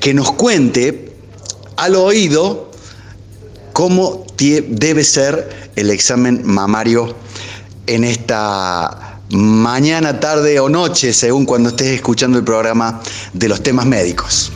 que 0.00 0.14
nos 0.14 0.32
cuente 0.32 1.12
al 1.76 1.96
oído 1.96 2.70
cómo 3.74 4.24
debe 4.38 5.04
ser 5.04 5.70
el 5.76 5.90
examen 5.90 6.40
mamario 6.46 7.14
en 7.86 8.04
esta 8.04 9.05
mañana, 9.30 10.20
tarde 10.20 10.60
o 10.60 10.68
noche, 10.68 11.12
según 11.12 11.44
cuando 11.44 11.70
estés 11.70 11.88
escuchando 11.88 12.38
el 12.38 12.44
programa 12.44 13.00
de 13.32 13.48
los 13.48 13.62
temas 13.62 13.86
médicos. 13.86 14.52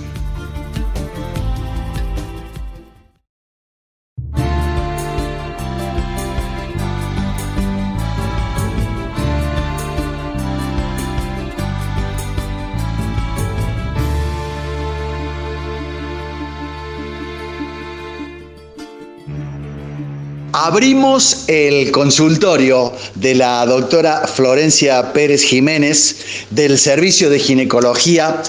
Abrimos 20.62 21.44
el 21.46 21.90
consultorio 21.90 22.92
de 23.14 23.34
la 23.34 23.64
doctora 23.64 24.26
Florencia 24.26 25.10
Pérez 25.14 25.42
Jiménez 25.42 26.16
del 26.50 26.78
Servicio 26.78 27.30
de 27.30 27.38
Ginecología 27.38 28.42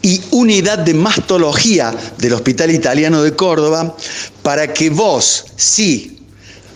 y 0.00 0.18
Unidad 0.30 0.78
de 0.78 0.94
Mastología 0.94 1.94
del 2.16 2.32
Hospital 2.32 2.70
Italiano 2.70 3.22
de 3.22 3.36
Córdoba 3.36 3.94
para 4.42 4.72
que 4.72 4.88
vos, 4.88 5.44
sí, 5.56 6.22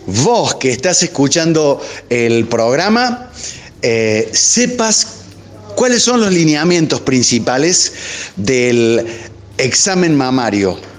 vos 0.05 0.53
que 0.57 0.69
estás 0.69 1.01
escuchando 1.01 1.81
el 2.11 2.45
programa, 2.45 3.31
eh, 3.81 4.29
sepas 4.31 5.07
cuáles 5.75 6.03
son 6.03 6.21
los 6.21 6.31
lineamientos 6.31 7.01
principales 7.01 7.93
del 8.35 9.07
examen 9.57 10.15
mamario 10.15 10.92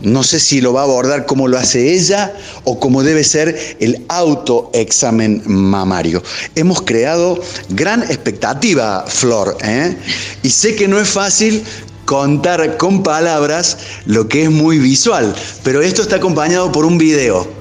no 0.00 0.22
sé 0.22 0.40
si 0.40 0.60
lo 0.60 0.72
va 0.72 0.80
a 0.80 0.84
abordar 0.84 1.26
como 1.26 1.48
lo 1.48 1.58
hace 1.58 1.94
ella 1.94 2.32
o 2.64 2.80
como 2.80 3.02
debe 3.02 3.24
ser 3.24 3.76
el 3.80 4.04
autoexamen 4.08 5.42
mamario. 5.46 6.22
Hemos 6.54 6.82
creado 6.82 7.40
gran 7.70 8.02
expectativa, 8.02 9.04
Flor, 9.06 9.56
¿eh? 9.62 9.96
y 10.42 10.50
sé 10.50 10.74
que 10.74 10.88
no 10.88 10.98
es 10.98 11.08
fácil 11.08 11.62
contar 12.04 12.76
con 12.76 13.02
palabras 13.02 13.78
lo 14.06 14.26
que 14.28 14.44
es 14.44 14.50
muy 14.50 14.78
visual, 14.78 15.34
pero 15.62 15.80
esto 15.80 16.02
está 16.02 16.16
acompañado 16.16 16.72
por 16.72 16.84
un 16.84 16.98
video. 16.98 17.59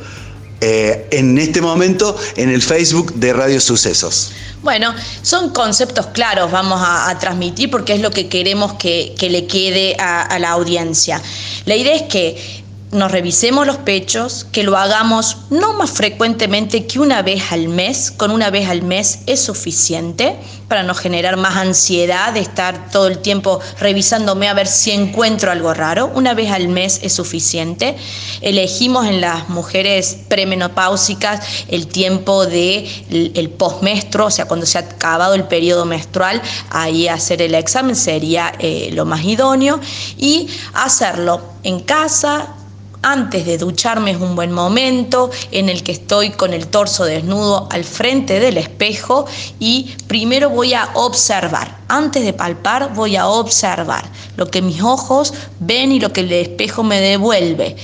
Eh, 0.62 1.08
en 1.12 1.38
este 1.38 1.62
momento 1.62 2.17
en 2.36 2.50
el 2.50 2.62
Facebook 2.62 3.13
de 3.13 3.32
Radio 3.32 3.62
Sucesos. 3.62 4.32
Bueno, 4.62 4.93
son 5.22 5.52
conceptos 5.52 6.08
claros, 6.08 6.52
vamos 6.52 6.82
a, 6.84 7.17
transmitir 7.17 7.72
porque 7.72 7.93
es 7.93 8.02
lo 8.02 8.12
que 8.12 8.28
queremos 8.28 8.74
que, 8.74 9.15
le 9.22 9.48
quede 9.48 9.95
a 9.98 10.38
la 10.38 10.50
audiencia. 10.50 11.22
La 11.65 11.78
idea 11.78 11.95
es 11.95 12.04
que 12.04 12.63
nos 12.91 13.12
revisemos 13.12 13.67
los 13.67 13.78
pechos, 13.78 14.47
que 14.52 14.63
lo 14.63 14.75
hagamos 14.75 15.38
no 15.52 15.73
más 15.73 15.91
frecuentemente 15.91 16.88
que 16.88 16.99
una 16.99 17.21
vez 17.21 17.52
al 17.52 17.67
mes, 17.67 18.12
con 18.12 18.32
una 18.32 18.49
vez 18.49 18.67
al 18.67 18.82
mes 18.82 19.19
es 19.28 19.41
suficiente 19.41 20.36
para 20.67 20.84
no 20.84 20.95
generar 20.95 21.38
más 21.38 21.58
ansiedad 21.58 22.34
de 22.34 22.39
estar 22.39 22.89
todo 22.91 23.08
el 23.08 23.19
tiempo 23.19 23.60
revisándome 23.80 24.47
a 24.47 24.54
ver 24.54 24.67
si 24.67 24.91
encuentro 24.91 25.52
algo 25.52 25.73
raro, 25.73 26.12
una 26.15 26.34
vez 26.34 26.52
al 26.52 26.67
mes 26.67 26.99
es 27.04 27.13
suficiente. 27.13 27.95
Elegimos 28.41 29.08
en 29.08 29.21
las 29.21 29.49
mujeres 29.49 30.17
premenopáusicas 30.28 31.65
el 31.67 31.88
tiempo 31.88 32.45
de 32.45 32.89
el, 33.36 33.49
postmestro, 33.49 34.28
o 34.28 34.32
sea, 34.32 34.45
cuando 34.45 34.65
se 34.65 34.78
ha 34.78 34.82
acabado 34.82 35.34
el 35.34 35.43
periodo 35.45 35.86
menstrual, 35.86 36.41
ahí 36.69 37.08
hacer 37.08 37.41
el 37.41 37.56
examen 37.56 37.95
sería 37.95 38.54
eh, 38.60 38.89
lo 38.93 39.06
más 39.06 39.23
idóneo. 39.23 39.80
Y 40.17 40.47
hacerlo 40.73 41.41
en 41.63 41.80
casa, 41.80 42.56
antes 43.02 43.46
de 43.46 43.58
ducharme 43.58 44.12
es 44.12 44.18
un 44.18 44.36
buen 44.36 44.52
momento 44.52 45.30
en 45.52 45.70
el 45.70 45.84
que 45.84 45.92
estoy 45.92 46.32
con 46.32 46.54
el 46.54 46.68
torso 46.68 47.06
desnudo 47.06 47.68
al 47.72 47.84
frente 47.84 48.40
del 48.40 48.58
espejo 48.58 49.26
y 49.60 49.96
primero 50.08 50.50
voy 50.50 50.74
a 50.74 50.90
observar. 50.94 51.80
Antes 51.88 52.24
de 52.24 52.34
palpar 52.34 52.94
voy 52.94 53.16
a 53.16 53.28
observar 53.28 54.06
lo 54.36 54.50
que 54.52 54.62
mis 54.62 54.82
ojos 54.82 55.34
ven 55.60 55.92
y 55.92 56.00
lo 56.00 56.14
que 56.14 56.22
el 56.22 56.32
espejo 56.32 56.84
me 56.84 57.00
devuelve. 57.00 57.76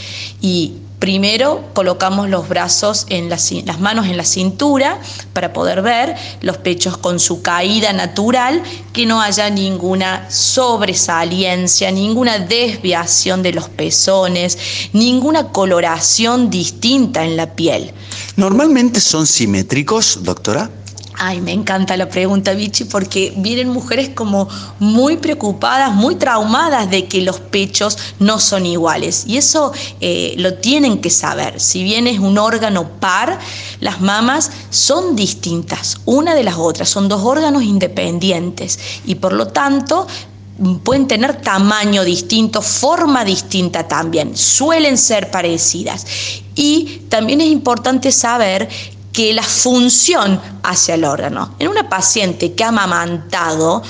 Y 0.41 0.73
Primero 0.99 1.63
colocamos 1.73 2.29
los 2.29 2.47
brazos 2.47 3.05
en 3.09 3.29
las 3.29 3.51
manos 3.79 4.07
en 4.07 4.17
la 4.17 4.23
cintura 4.23 4.99
para 5.33 5.53
poder 5.53 5.81
ver 5.81 6.15
los 6.41 6.57
pechos 6.57 6.97
con 6.97 7.19
su 7.19 7.41
caída 7.41 7.93
natural, 7.93 8.63
que 8.93 9.05
no 9.05 9.21
haya 9.21 9.49
ninguna 9.49 10.29
sobresaliencia, 10.31 11.91
ninguna 11.91 12.39
desviación 12.39 13.43
de 13.43 13.51
los 13.51 13.69
pezones, 13.69 14.57
ninguna 14.93 15.49
coloración 15.49 16.49
distinta 16.49 17.25
en 17.25 17.37
la 17.37 17.53
piel. 17.55 17.91
¿Normalmente 18.37 18.99
son 19.01 19.27
simétricos, 19.27 20.19
doctora? 20.23 20.69
Ay, 21.17 21.39
me 21.39 21.53
encanta 21.53 21.95
la 21.95 22.09
pregunta, 22.09 22.53
Vichy, 22.53 22.83
porque 22.83 23.33
vienen 23.37 23.69
mujeres 23.69 24.09
como 24.09 24.49
muy 24.79 25.15
preocupadas, 25.17 25.93
muy 25.93 26.15
traumadas 26.15 26.89
de 26.89 27.05
que 27.07 27.21
los 27.21 27.39
pechos 27.39 27.97
no 28.19 28.39
son 28.39 28.65
iguales. 28.65 29.23
Y 29.25 29.37
eso 29.37 29.71
eh, 30.01 30.33
lo 30.37 30.55
tienen 30.55 30.99
que 30.99 31.09
saber. 31.09 31.61
Si 31.61 31.83
bien 31.83 32.07
es 32.07 32.19
un 32.19 32.37
órgano 32.37 32.89
par, 32.99 33.39
las 33.79 34.01
mamas 34.01 34.51
son 34.69 35.15
distintas, 35.15 35.97
una 36.05 36.35
de 36.35 36.43
las 36.43 36.55
otras. 36.57 36.89
Son 36.89 37.07
dos 37.07 37.21
órganos 37.23 37.63
independientes 37.63 38.77
y 39.05 39.15
por 39.15 39.31
lo 39.31 39.47
tanto 39.47 40.07
pueden 40.83 41.07
tener 41.07 41.41
tamaño 41.41 42.03
distinto, 42.03 42.61
forma 42.61 43.25
distinta 43.25 43.87
también, 43.87 44.35
suelen 44.35 44.97
ser 44.97 45.31
parecidas. 45.31 46.05
Y 46.55 47.01
también 47.09 47.41
es 47.41 47.47
importante 47.47 48.11
saber 48.11 48.69
que 49.15 49.33
la 49.33 49.43
función 49.43 50.41
hacia 50.61 50.95
el 50.95 51.05
órgano. 51.05 51.55
En 51.59 51.69
una 51.69 51.87
paciente 51.87 52.53
que 52.53 52.65
ha 52.65 52.67
amamantado, 52.67 53.81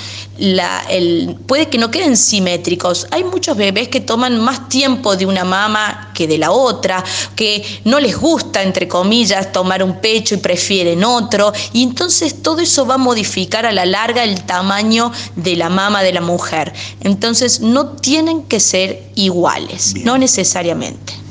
puede 1.48 1.66
que 1.68 1.78
no 1.78 1.90
queden 1.90 2.16
simétricos. 2.16 3.08
Hay 3.10 3.24
muchos 3.24 3.56
bebés 3.56 3.88
que 3.88 4.00
toman 4.00 4.40
más 4.40 4.68
tiempo 4.68 5.16
de 5.16 5.26
una 5.26 5.42
mama 5.42 6.12
que 6.14 6.28
de 6.28 6.38
la 6.38 6.52
otra, 6.52 7.02
que 7.34 7.64
no 7.84 7.98
les 7.98 8.16
gusta, 8.16 8.62
entre 8.62 8.86
comillas, 8.86 9.50
tomar 9.50 9.82
un 9.82 10.00
pecho 10.00 10.36
y 10.36 10.38
prefieren 10.38 11.02
otro. 11.02 11.52
Y 11.72 11.82
entonces 11.82 12.40
todo 12.40 12.60
eso 12.60 12.86
va 12.86 12.94
a 12.94 12.98
modificar 12.98 13.66
a 13.66 13.72
la 13.72 13.84
larga 13.84 14.22
el 14.22 14.44
tamaño 14.44 15.10
de 15.34 15.56
la 15.56 15.68
mama 15.68 16.04
de 16.04 16.12
la 16.12 16.20
mujer. 16.20 16.72
Entonces 17.00 17.58
no 17.58 17.96
tienen 17.96 18.44
que 18.44 18.60
ser 18.60 19.10
iguales, 19.16 19.96
no 20.04 20.18
necesariamente 20.18 21.25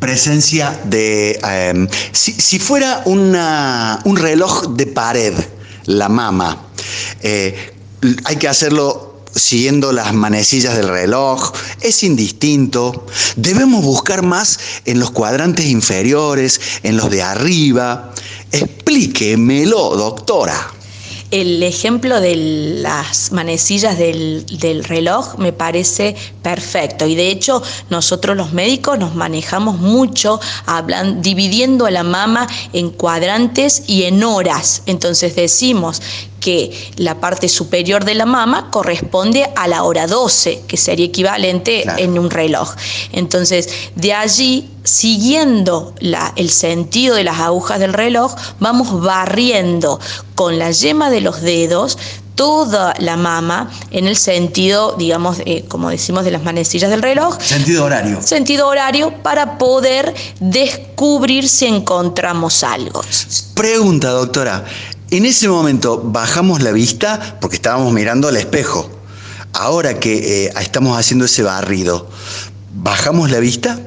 presencia 0.00 0.80
de... 0.84 1.38
Em, 1.44 1.86
si, 2.12 2.58
fuera 2.58 3.02
un 3.04 4.16
reloj 4.16 4.68
de 4.70 4.86
pared, 4.86 5.34
la 5.84 6.08
mama, 6.08 6.58
eh, 7.22 7.74
hay 8.24 8.36
que 8.36 8.48
hacerlo 8.48 9.10
siguiendo 9.34 9.92
las 9.92 10.12
manecillas 10.12 10.76
del 10.76 10.88
reloj, 10.88 11.52
es 11.80 12.02
indistinto. 12.02 13.06
Debemos 13.36 13.84
buscar 13.84 14.22
más 14.22 14.58
en 14.84 14.98
los 14.98 15.10
cuadrantes 15.10 15.66
inferiores, 15.66 16.60
en 16.82 16.96
los 16.96 17.10
de 17.10 17.22
arriba. 17.22 18.12
Explíquemelo, 18.50 19.96
doctora. 19.96 20.79
El 21.30 21.62
ejemplo 21.62 22.20
de 22.20 22.34
las 22.82 23.30
manecillas 23.30 23.96
del, 23.96 24.84
reloj 24.84 25.38
me 25.38 25.52
parece 25.52 26.16
perfecto 26.42 27.06
y 27.06 27.14
de 27.14 27.28
hecho 27.28 27.62
nosotros 27.88 28.36
los 28.36 28.52
médicos 28.52 28.98
nos 28.98 29.14
manejamos 29.14 29.78
mucho 29.78 30.40
hablan, 30.66 31.22
dividiendo 31.22 31.86
a 31.86 31.92
la 31.92 32.02
mama 32.02 32.48
en 32.72 32.90
cuadrantes 32.90 33.84
y 33.86 34.04
en 34.04 34.24
horas. 34.24 34.82
Entonces 34.86 35.36
decimos 35.36 36.02
que 36.40 36.72
la 36.96 37.20
parte 37.20 37.48
superior 37.48 38.04
de 38.04 38.14
la 38.14 38.26
mama 38.26 38.70
corresponde 38.70 39.48
a 39.54 39.68
la 39.68 39.84
hora 39.84 40.06
12, 40.06 40.62
que 40.66 40.76
sería 40.76 41.06
equivalente 41.06 41.84
en 41.98 42.18
un 42.18 42.30
reloj. 42.30 42.74
Entonces, 43.12 43.68
de 43.94 44.12
allí, 44.14 44.70
siguiendo 44.82 45.94
el 46.36 46.50
sentido 46.50 47.14
de 47.14 47.24
las 47.24 47.38
agujas 47.38 47.78
del 47.78 47.92
reloj, 47.92 48.34
vamos 48.58 49.02
barriendo 49.02 50.00
con 50.34 50.58
la 50.58 50.70
yema 50.70 51.10
de 51.10 51.20
los 51.20 51.42
dedos 51.42 51.98
toda 52.40 52.94
la 52.98 53.18
mama 53.18 53.70
en 53.90 54.06
el 54.06 54.16
sentido, 54.16 54.94
digamos, 54.96 55.42
eh, 55.44 55.66
como 55.68 55.90
decimos, 55.90 56.24
de 56.24 56.30
las 56.30 56.42
manecillas 56.42 56.88
del 56.88 57.02
reloj. 57.02 57.38
Sentido 57.38 57.84
horario. 57.84 58.22
Sentido 58.22 58.66
horario 58.66 59.12
para 59.22 59.58
poder 59.58 60.14
descubrir 60.40 61.46
si 61.46 61.66
encontramos 61.66 62.64
algo. 62.64 63.02
Pregunta, 63.54 64.08
doctora. 64.08 64.64
En 65.12 65.26
ese 65.26 65.48
momento 65.48 66.00
bajamos 66.04 66.62
la 66.62 66.70
vista 66.70 67.38
porque 67.40 67.56
estábamos 67.56 67.92
mirando 67.92 68.28
al 68.28 68.36
espejo. 68.36 68.88
Ahora 69.52 69.98
que 69.98 70.44
eh, 70.46 70.52
estamos 70.60 70.96
haciendo 70.96 71.24
ese 71.24 71.42
barrido, 71.42 72.08
¿bajamos 72.74 73.28
la 73.28 73.40
vista? 73.40 73.80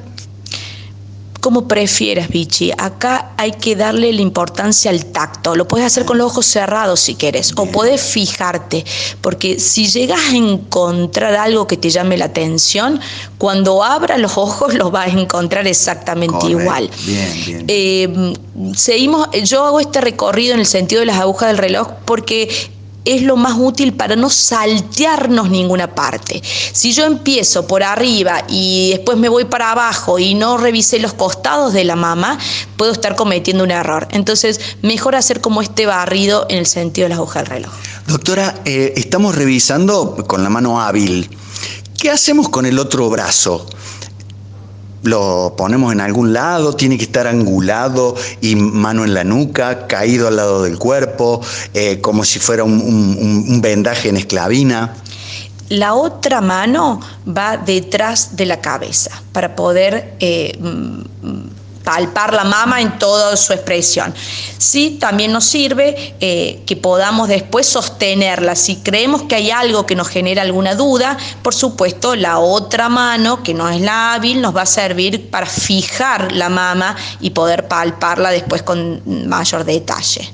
Como 1.44 1.68
prefieras, 1.68 2.30
Vichy. 2.30 2.72
Acá 2.78 3.32
hay 3.36 3.52
que 3.52 3.76
darle 3.76 4.10
la 4.14 4.22
importancia 4.22 4.90
al 4.90 5.04
tacto. 5.04 5.54
Lo 5.54 5.68
puedes 5.68 5.86
hacer 5.86 6.06
con 6.06 6.16
los 6.16 6.28
ojos 6.28 6.46
cerrados 6.46 7.00
si 7.00 7.16
quieres, 7.16 7.52
o 7.56 7.66
puedes 7.66 8.00
fijarte, 8.00 8.82
porque 9.20 9.60
si 9.60 9.86
llegas 9.88 10.20
a 10.30 10.36
encontrar 10.36 11.34
algo 11.34 11.66
que 11.66 11.76
te 11.76 11.90
llame 11.90 12.16
la 12.16 12.24
atención, 12.24 12.98
cuando 13.36 13.84
abras 13.84 14.18
los 14.20 14.38
ojos 14.38 14.72
los 14.72 14.90
vas 14.90 15.08
a 15.08 15.20
encontrar 15.20 15.66
exactamente 15.66 16.46
igual. 16.46 16.90
Bien, 17.04 17.44
bien. 17.44 17.64
Eh, 17.68 18.34
seguimos, 18.74 19.28
yo 19.42 19.66
hago 19.66 19.80
este 19.80 20.00
recorrido 20.00 20.54
en 20.54 20.60
el 20.60 20.66
sentido 20.66 21.00
de 21.00 21.06
las 21.06 21.20
agujas 21.20 21.48
del 21.48 21.58
reloj 21.58 21.88
porque 22.06 22.48
es 23.04 23.22
lo 23.22 23.36
más 23.36 23.54
útil 23.58 23.94
para 23.94 24.16
no 24.16 24.30
saltearnos 24.30 25.50
ninguna 25.50 25.94
parte. 25.94 26.42
Si 26.72 26.92
yo 26.92 27.04
empiezo 27.04 27.66
por 27.66 27.82
arriba 27.82 28.44
y 28.48 28.90
después 28.90 29.18
me 29.18 29.28
voy 29.28 29.44
para 29.44 29.72
abajo 29.72 30.18
y 30.18 30.34
no 30.34 30.56
revisé 30.56 30.98
los 30.98 31.12
costados 31.14 31.72
de 31.72 31.84
la 31.84 31.96
mama, 31.96 32.38
puedo 32.76 32.92
estar 32.92 33.16
cometiendo 33.16 33.64
un 33.64 33.70
error. 33.70 34.08
Entonces, 34.10 34.60
mejor 34.82 35.16
hacer 35.16 35.40
como 35.40 35.62
este 35.62 35.86
barrido 35.86 36.46
en 36.48 36.58
el 36.58 36.66
sentido 36.66 37.06
de 37.06 37.10
la 37.10 37.16
aguja 37.16 37.40
del 37.40 37.46
reloj. 37.46 37.72
Doctora, 38.06 38.62
eh, 38.64 38.94
estamos 38.96 39.34
revisando 39.34 40.24
con 40.26 40.42
la 40.42 40.50
mano 40.50 40.80
hábil. 40.80 41.30
¿Qué 41.98 42.10
hacemos 42.10 42.48
con 42.48 42.66
el 42.66 42.78
otro 42.78 43.08
brazo? 43.08 43.66
Lo 45.04 45.54
ponemos 45.56 45.92
en 45.92 46.00
algún 46.00 46.32
lado, 46.32 46.74
tiene 46.74 46.96
que 46.96 47.04
estar 47.04 47.26
angulado 47.26 48.16
y 48.40 48.56
mano 48.56 49.04
en 49.04 49.14
la 49.14 49.24
nuca, 49.24 49.86
caído 49.86 50.28
al 50.28 50.36
lado 50.36 50.62
del 50.62 50.78
cuerpo, 50.78 51.40
eh, 51.74 52.00
como 52.00 52.24
si 52.24 52.38
fuera 52.38 52.64
un, 52.64 53.60
vendaje 53.62 54.08
en 54.08 54.16
esclavina. 54.16 54.94
La 55.68 55.94
otra 55.94 56.40
mano 56.40 57.00
va 57.26 57.56
detrás 57.56 58.36
de 58.36 58.46
la 58.46 58.60
cabeza 58.60 59.10
para 59.32 59.56
poder 59.56 60.14
eh, 60.20 60.58
palpar 61.84 62.32
la 62.32 62.44
mama 62.44 62.80
en 62.80 62.98
toda 62.98 63.36
su 63.36 63.52
expresión. 63.52 64.12
Sí, 64.58 64.96
también 64.98 65.32
nos 65.32 65.44
sirve 65.44 66.16
eh, 66.20 66.62
que 66.66 66.76
podamos 66.76 67.28
después 67.28 67.66
sostenerla. 67.66 68.56
Si 68.56 68.76
creemos 68.76 69.22
que 69.22 69.36
hay 69.36 69.50
algo 69.50 69.84
que 69.86 69.94
nos 69.94 70.08
genera 70.08 70.42
alguna 70.42 70.74
duda, 70.74 71.16
por 71.42 71.54
supuesto, 71.54 72.16
la 72.16 72.38
otra 72.38 72.88
mano, 72.88 73.42
que 73.42 73.54
no 73.54 73.68
es 73.68 73.80
la 73.80 74.14
hábil, 74.14 74.40
nos 74.40 74.56
va 74.56 74.62
a 74.62 74.66
servir 74.66 75.30
para 75.30 75.46
fijar 75.46 76.32
la 76.32 76.48
mama 76.48 76.96
y 77.20 77.30
poder 77.30 77.68
palparla 77.68 78.30
después 78.30 78.62
con 78.62 79.28
mayor 79.28 79.64
detalle. 79.64 80.32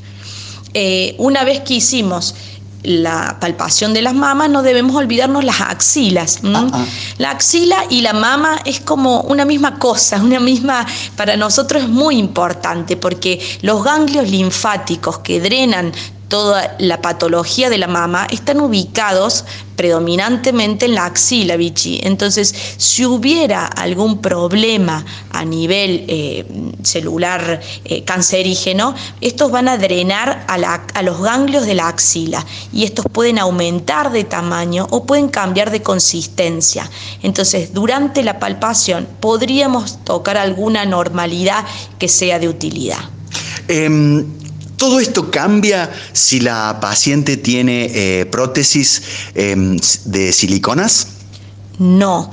Eh, 0.72 1.16
una 1.18 1.42
vez 1.42 1.60
que 1.60 1.74
hicimos 1.74 2.34
la 2.82 3.38
palpación 3.40 3.92
de 3.92 4.02
las 4.02 4.14
mamas, 4.14 4.50
no 4.50 4.62
debemos 4.62 4.96
olvidarnos 4.96 5.44
las 5.44 5.60
axilas. 5.60 6.40
Ah, 6.44 6.68
ah. 6.72 6.84
La 7.18 7.30
axila 7.30 7.84
y 7.88 8.00
la 8.00 8.12
mama 8.12 8.60
es 8.64 8.80
como 8.80 9.20
una 9.22 9.44
misma 9.44 9.78
cosa, 9.78 10.22
una 10.22 10.40
misma, 10.40 10.86
para 11.16 11.36
nosotros 11.36 11.82
es 11.82 11.88
muy 11.88 12.16
importante 12.16 12.96
porque 12.96 13.40
los 13.62 13.84
ganglios 13.84 14.28
linfáticos 14.28 15.18
que 15.18 15.40
drenan 15.40 15.92
toda 16.30 16.76
la 16.78 17.02
patología 17.02 17.68
de 17.68 17.76
la 17.76 17.88
mama 17.88 18.26
están 18.30 18.60
ubicados 18.60 19.44
predominantemente 19.74 20.86
en 20.86 20.94
la 20.94 21.06
axila, 21.06 21.56
Vichy. 21.56 22.00
Entonces, 22.04 22.54
si 22.76 23.04
hubiera 23.04 23.66
algún 23.66 24.22
problema 24.22 25.04
a 25.32 25.44
nivel 25.44 26.04
eh, 26.06 26.46
celular 26.82 27.60
eh, 27.84 28.04
cancerígeno, 28.04 28.94
estos 29.20 29.50
van 29.50 29.68
a 29.68 29.76
drenar 29.76 30.44
a, 30.46 31.02
los 31.02 31.20
ganglios 31.20 31.66
de 31.66 31.74
la 31.74 31.88
axila 31.88 32.46
y 32.72 32.84
estos 32.84 33.06
pueden 33.10 33.38
aumentar 33.38 34.12
de 34.12 34.24
tamaño 34.24 34.86
o 34.90 35.04
pueden 35.04 35.28
cambiar 35.28 35.70
de 35.70 35.82
consistencia. 35.82 36.88
Entonces, 37.22 37.74
durante 37.74 38.22
la 38.22 38.38
palpación 38.38 39.08
podríamos 39.18 40.04
tocar 40.04 40.36
alguna 40.36 40.84
normalidad 40.84 41.64
que 41.98 42.08
sea 42.08 42.38
de 42.38 42.48
utilidad. 42.48 43.00
Em, 43.66 44.39
¿Todo 44.80 44.98
esto 44.98 45.30
cambia 45.30 45.92
si 46.14 46.40
la 46.40 46.78
paciente 46.80 47.36
tiene 47.36 47.90
eh, 47.92 48.24
prótesis 48.24 49.02
em, 49.34 49.78
de 50.06 50.32
siliconas? 50.32 51.08
No. 51.78 52.30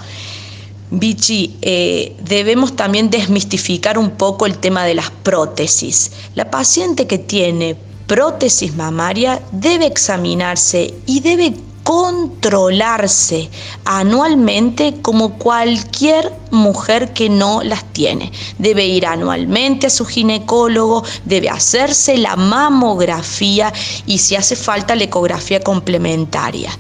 Vichy, 0.90 1.58
eh, 1.62 2.16
debemos 2.24 2.74
también 2.78 3.10
desmistificar 3.10 3.98
un 3.98 4.12
poco 4.12 4.46
el 4.46 4.60
tema 4.60 4.86
de 4.86 4.94
las 4.94 5.12
prótesis. 5.12 6.12
La 6.36 6.50
paciente 6.50 7.06
que 7.06 7.18
tiene 7.18 7.76
prótesis 8.08 8.74
mamaria 8.78 9.42
debe 9.52 9.86
examinarse 9.86 10.94
y 11.06 11.20
debe 11.20 11.54
controlarse 11.88 13.50
anualmente 13.86 14.96
como 15.02 15.36
cualquier 15.38 16.34
mujer 16.52 17.14
que 17.14 17.30
no 17.30 17.64
las 17.64 17.86
tiene. 17.94 18.30
Debe 18.58 18.86
ir 18.86 19.06
anualmente 19.06 19.88
a 19.88 19.90
su 19.90 20.04
ginecólogo, 20.04 21.06
debe 21.24 21.50
hacerse 21.50 22.18
la 22.18 22.36
mamografía 22.36 23.72
y 24.06 24.18
si 24.18 24.36
hace 24.36 24.58
falta 24.58 24.98
la 24.98 25.06
ecografía 25.06 25.62
complementaria. 25.62 26.78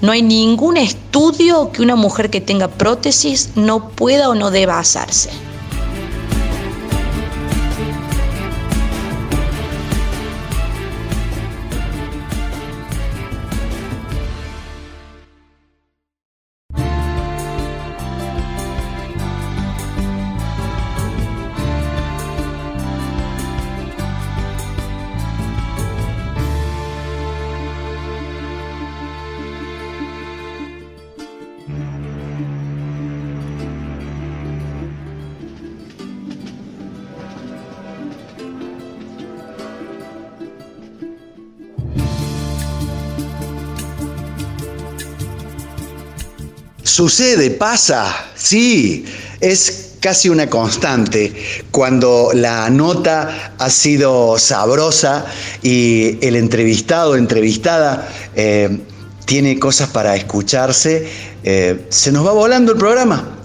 No 0.00 0.12
hay 0.12 0.22
ningún 0.22 0.76
estudio 0.76 1.72
que 1.72 1.82
una 1.82 1.96
mujer 1.96 2.30
que 2.30 2.40
tenga 2.40 2.68
prótesis 2.68 3.50
no 3.56 3.88
pueda 3.88 4.28
o 4.28 4.36
no 4.36 4.52
deba 4.52 4.78
hacerse. 4.78 5.45
Sucede, 46.86 47.50
pasa, 47.50 48.14
sí, 48.36 49.04
es 49.40 49.94
casi 49.98 50.28
una 50.28 50.48
constante 50.48 51.34
cuando 51.72 52.30
la 52.32 52.70
nota 52.70 53.54
ha 53.58 53.70
sido 53.70 54.38
sabrosa 54.38 55.26
y 55.64 56.16
el 56.24 56.36
entrevistado 56.36 57.16
entrevistada 57.16 58.08
eh, 58.36 58.78
tiene 59.24 59.58
cosas 59.58 59.90
para 59.90 60.14
escucharse, 60.14 61.08
eh, 61.42 61.86
se 61.88 62.12
nos 62.12 62.24
va 62.24 62.30
volando 62.30 62.70
el 62.70 62.78
programa. 62.78 63.35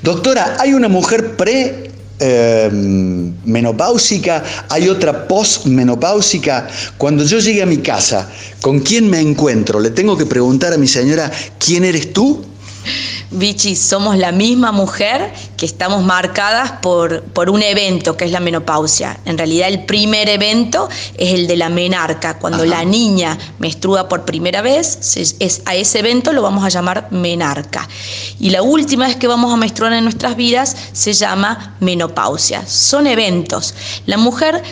Doctora, 0.04 0.58
¿hay 0.60 0.74
una 0.74 0.88
mujer 0.88 1.36
pre 1.36 1.87
eh, 2.20 2.70
menopáusica, 2.72 4.44
hay 4.70 4.90
otra 4.90 5.28
postmenopáusica. 5.28 6.68
Cuando 6.98 7.24
yo 7.24 7.40
llegue 7.40 7.62
a 7.62 7.66
mi 7.66 7.78
casa, 7.78 8.30
¿con 8.62 8.80
quién 8.80 9.10
me 9.10 9.20
encuentro? 9.20 9.80
Le 9.80 9.92
tengo 9.92 10.18
que 10.18 10.26
preguntar 10.26 10.74
a 10.74 10.78
mi 10.78 10.88
señora, 10.88 11.32
¿quién 11.60 11.84
eres 11.86 12.14
tú? 12.14 12.46
Vichy, 13.32 13.76
somos 13.76 14.18
la 14.18 14.32
misma 14.32 14.72
mujer 14.72 15.34
que 15.58 15.66
estamos 15.66 16.04
marcadas 16.04 16.74
por, 16.82 17.24
por 17.24 17.50
un 17.50 17.62
evento 17.62 18.16
que 18.16 18.26
es 18.26 18.32
la 18.32 18.40
menopausia. 18.40 19.20
En 19.26 19.38
realidad 19.38 19.68
el 19.68 19.86
primer 19.86 20.30
evento 20.30 20.88
es 21.18 21.34
el 21.34 21.48
de 21.48 21.58
la 21.58 21.70
menarca, 21.70 22.40
cuando 22.40 22.66
la 22.66 22.86
niña 22.86 23.38
menstrua 23.60 24.08
por 24.08 24.24
primera 24.24 24.62
vez, 24.62 25.18
es, 25.18 25.62
a 25.66 25.76
ese 25.76 26.00
evento 26.00 26.32
lo 26.32 26.42
vamos 26.42 26.64
a 26.64 26.70
llamar 26.70 27.08
menarca. 27.12 27.88
Y 28.40 28.50
la 28.50 28.62
última 28.62 29.08
vez 29.08 29.18
que 29.18 29.28
vamos 29.28 29.54
a 29.54 29.58
menstruar 29.58 29.94
en 29.94 30.04
nuestras 30.04 30.36
vidas 30.36 30.76
se 30.94 31.14
llama 31.14 31.76
menopausia. 31.80 32.66
Son 32.66 33.08
eventos. 33.08 33.74
La 34.06 34.18
mujer 34.18 34.64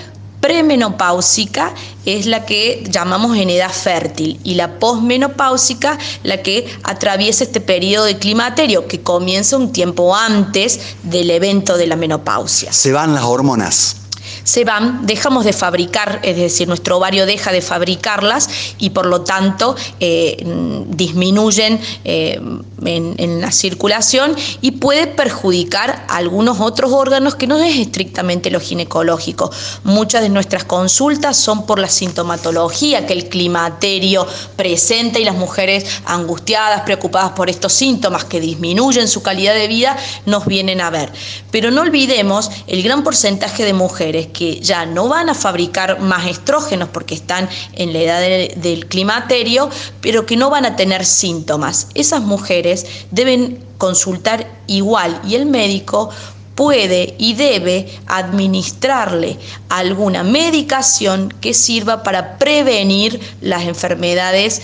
premenopáusica 0.45 1.73
es 2.05 2.27
la 2.27 2.45
que 2.45 2.83
llamamos 2.87 3.35
en 3.35 3.49
edad 3.49 3.71
fértil 3.71 4.39
y 4.43 4.53
la 4.53 4.77
posmenopáusica 4.77 5.97
la 6.21 6.43
que 6.43 6.67
atraviesa 6.83 7.45
este 7.45 7.61
periodo 7.61 8.05
de 8.05 8.19
climaterio 8.19 8.87
que 8.87 9.01
comienza 9.01 9.57
un 9.57 9.71
tiempo 9.71 10.15
antes 10.15 10.79
del 11.01 11.31
evento 11.31 11.77
de 11.77 11.87
la 11.87 11.95
menopausia. 11.95 12.71
Se 12.71 12.91
van 12.91 13.15
las 13.15 13.23
hormonas 13.23 14.05
se 14.45 14.63
van, 14.63 15.05
dejamos 15.05 15.43
de 15.43 15.51
fabricar, 15.53 16.19
es 16.23 16.37
decir, 16.37 16.67
nuestro 16.67 16.97
ovario 16.97 17.25
deja 17.25 17.51
de 17.51 17.61
fabricarlas 17.61 18.47
y 18.77 18.91
por 18.91 19.07
lo 19.07 19.21
tanto 19.21 19.75
eh, 19.99 20.37
disminuyen 20.87 21.81
eh, 22.05 22.39
en, 22.85 23.41
la 23.41 23.51
circulación 23.51 24.35
y 24.61 24.71
puede 24.71 25.07
perjudicar 25.07 26.05
algunos 26.09 26.59
otros 26.59 26.91
órganos 26.91 27.35
que 27.35 27.47
no 27.47 27.57
es 27.57 27.77
estrictamente 27.77 28.51
lo 28.51 28.59
ginecológico. 28.59 29.51
Muchas 29.83 30.21
de 30.21 30.29
nuestras 30.29 30.63
consultas 30.63 31.37
son 31.37 31.65
por 31.65 31.79
la 31.79 31.89
sintomatología 31.89 33.05
que 33.07 33.13
el 33.13 33.27
climaterio 33.27 34.27
presenta 34.55 35.19
y 35.19 35.25
las 35.25 35.35
mujeres 35.35 35.85
angustiadas, 36.05 36.81
preocupadas 36.81 37.31
por 37.31 37.49
estos 37.49 37.73
síntomas 37.73 38.25
que 38.25 38.39
disminuyen 38.39 39.07
su 39.07 39.23
calidad 39.23 39.55
de 39.55 39.67
vida, 39.67 39.97
nos 40.27 40.45
vienen 40.45 40.81
a 40.81 40.91
ver. 40.91 41.11
Pero 41.49 41.71
no 41.71 41.81
olvidemos 41.81 42.51
el 42.67 42.83
gran 42.83 43.03
porcentaje 43.03 43.65
de 43.65 43.73
mujeres 43.73 44.27
que 44.36 44.59
ya 44.59 44.86
no 44.86 45.07
van 45.07 45.29
a 45.29 45.33
fabricar 45.33 46.01
más 46.01 46.27
estrógenos 46.27 46.89
porque 46.89 47.15
están 47.15 47.47
en 47.73 47.93
la 47.93 47.99
edad 47.99 48.55
del 48.57 48.86
climaterio, 48.88 49.69
pero 50.01 50.25
que 50.25 50.36
no 50.36 50.49
van 50.49 50.65
a 50.65 50.75
tener 50.75 51.05
síntomas. 51.05 51.88
Esas 51.93 52.21
mujeres 52.21 52.86
deben 53.11 53.63
consultar 53.77 54.45
igual 54.67 55.21
y 55.25 55.36
el 55.36 55.45
médico 55.45 56.09
puede 56.55 57.15
y 57.17 57.33
debe 57.33 57.88
administrarle 58.07 59.38
alguna 59.69 60.23
medicación 60.23 61.33
que 61.41 61.53
sirva 61.53 62.03
para 62.03 62.38
prevenir 62.38 63.19
las 63.41 63.63
enfermedades 63.63 64.61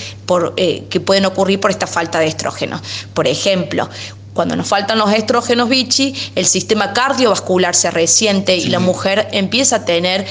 eh, 0.58 0.86
que 0.90 1.00
pueden 1.00 1.26
ocurrir 1.26 1.60
por 1.60 1.72
esta 1.72 1.88
falta 1.88 2.20
de 2.20 2.28
estrógeno. 2.28 2.82
Por 3.14 3.28
ejemplo, 3.28 3.90
cuando 4.34 4.56
nos 4.56 4.68
faltan 4.68 4.98
los 4.98 5.12
estrógenos 5.14 5.68
bichi, 5.68 6.16
el 6.36 6.46
sistema 6.46 6.94
cardiovascular 6.94 7.76
se 7.76 7.92
resiente 7.92 8.56
y 8.56 8.68
la 8.68 8.80
mujer 8.80 9.28
empieza 9.32 9.78
a 9.78 9.86
tener 9.86 10.26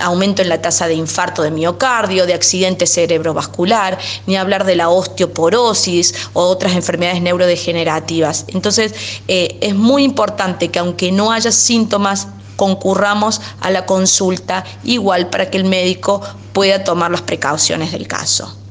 aumento 0.00 0.42
en 0.42 0.48
la 0.48 0.60
tasa 0.60 0.86
de 0.86 0.94
infarto 0.94 1.42
de 1.42 1.50
miocardio, 1.50 2.26
de 2.26 2.34
accidente 2.34 2.86
cerebrovascular, 2.86 3.98
ni 4.26 4.36
hablar 4.36 4.64
de 4.64 4.76
la 4.76 4.90
osteoporosis 4.90 6.14
o 6.34 6.42
otras 6.42 6.74
enfermedades 6.74 7.22
neurodegenerativas. 7.22 8.44
Entonces, 8.48 8.94
eh, 9.28 9.58
es 9.60 9.74
muy 9.74 10.04
importante 10.04 10.68
que 10.68 10.78
aunque 10.78 11.10
no 11.10 11.32
haya 11.32 11.50
síntomas, 11.50 12.28
concurramos 12.56 13.40
a 13.60 13.70
la 13.70 13.86
consulta 13.86 14.64
igual 14.84 15.28
para 15.28 15.50
que 15.50 15.58
el 15.58 15.64
médico 15.64 16.20
pueda 16.52 16.84
tomar 16.84 17.10
las 17.10 17.22
precauciones 17.22 17.92
del 17.92 18.06
caso. 18.06 18.63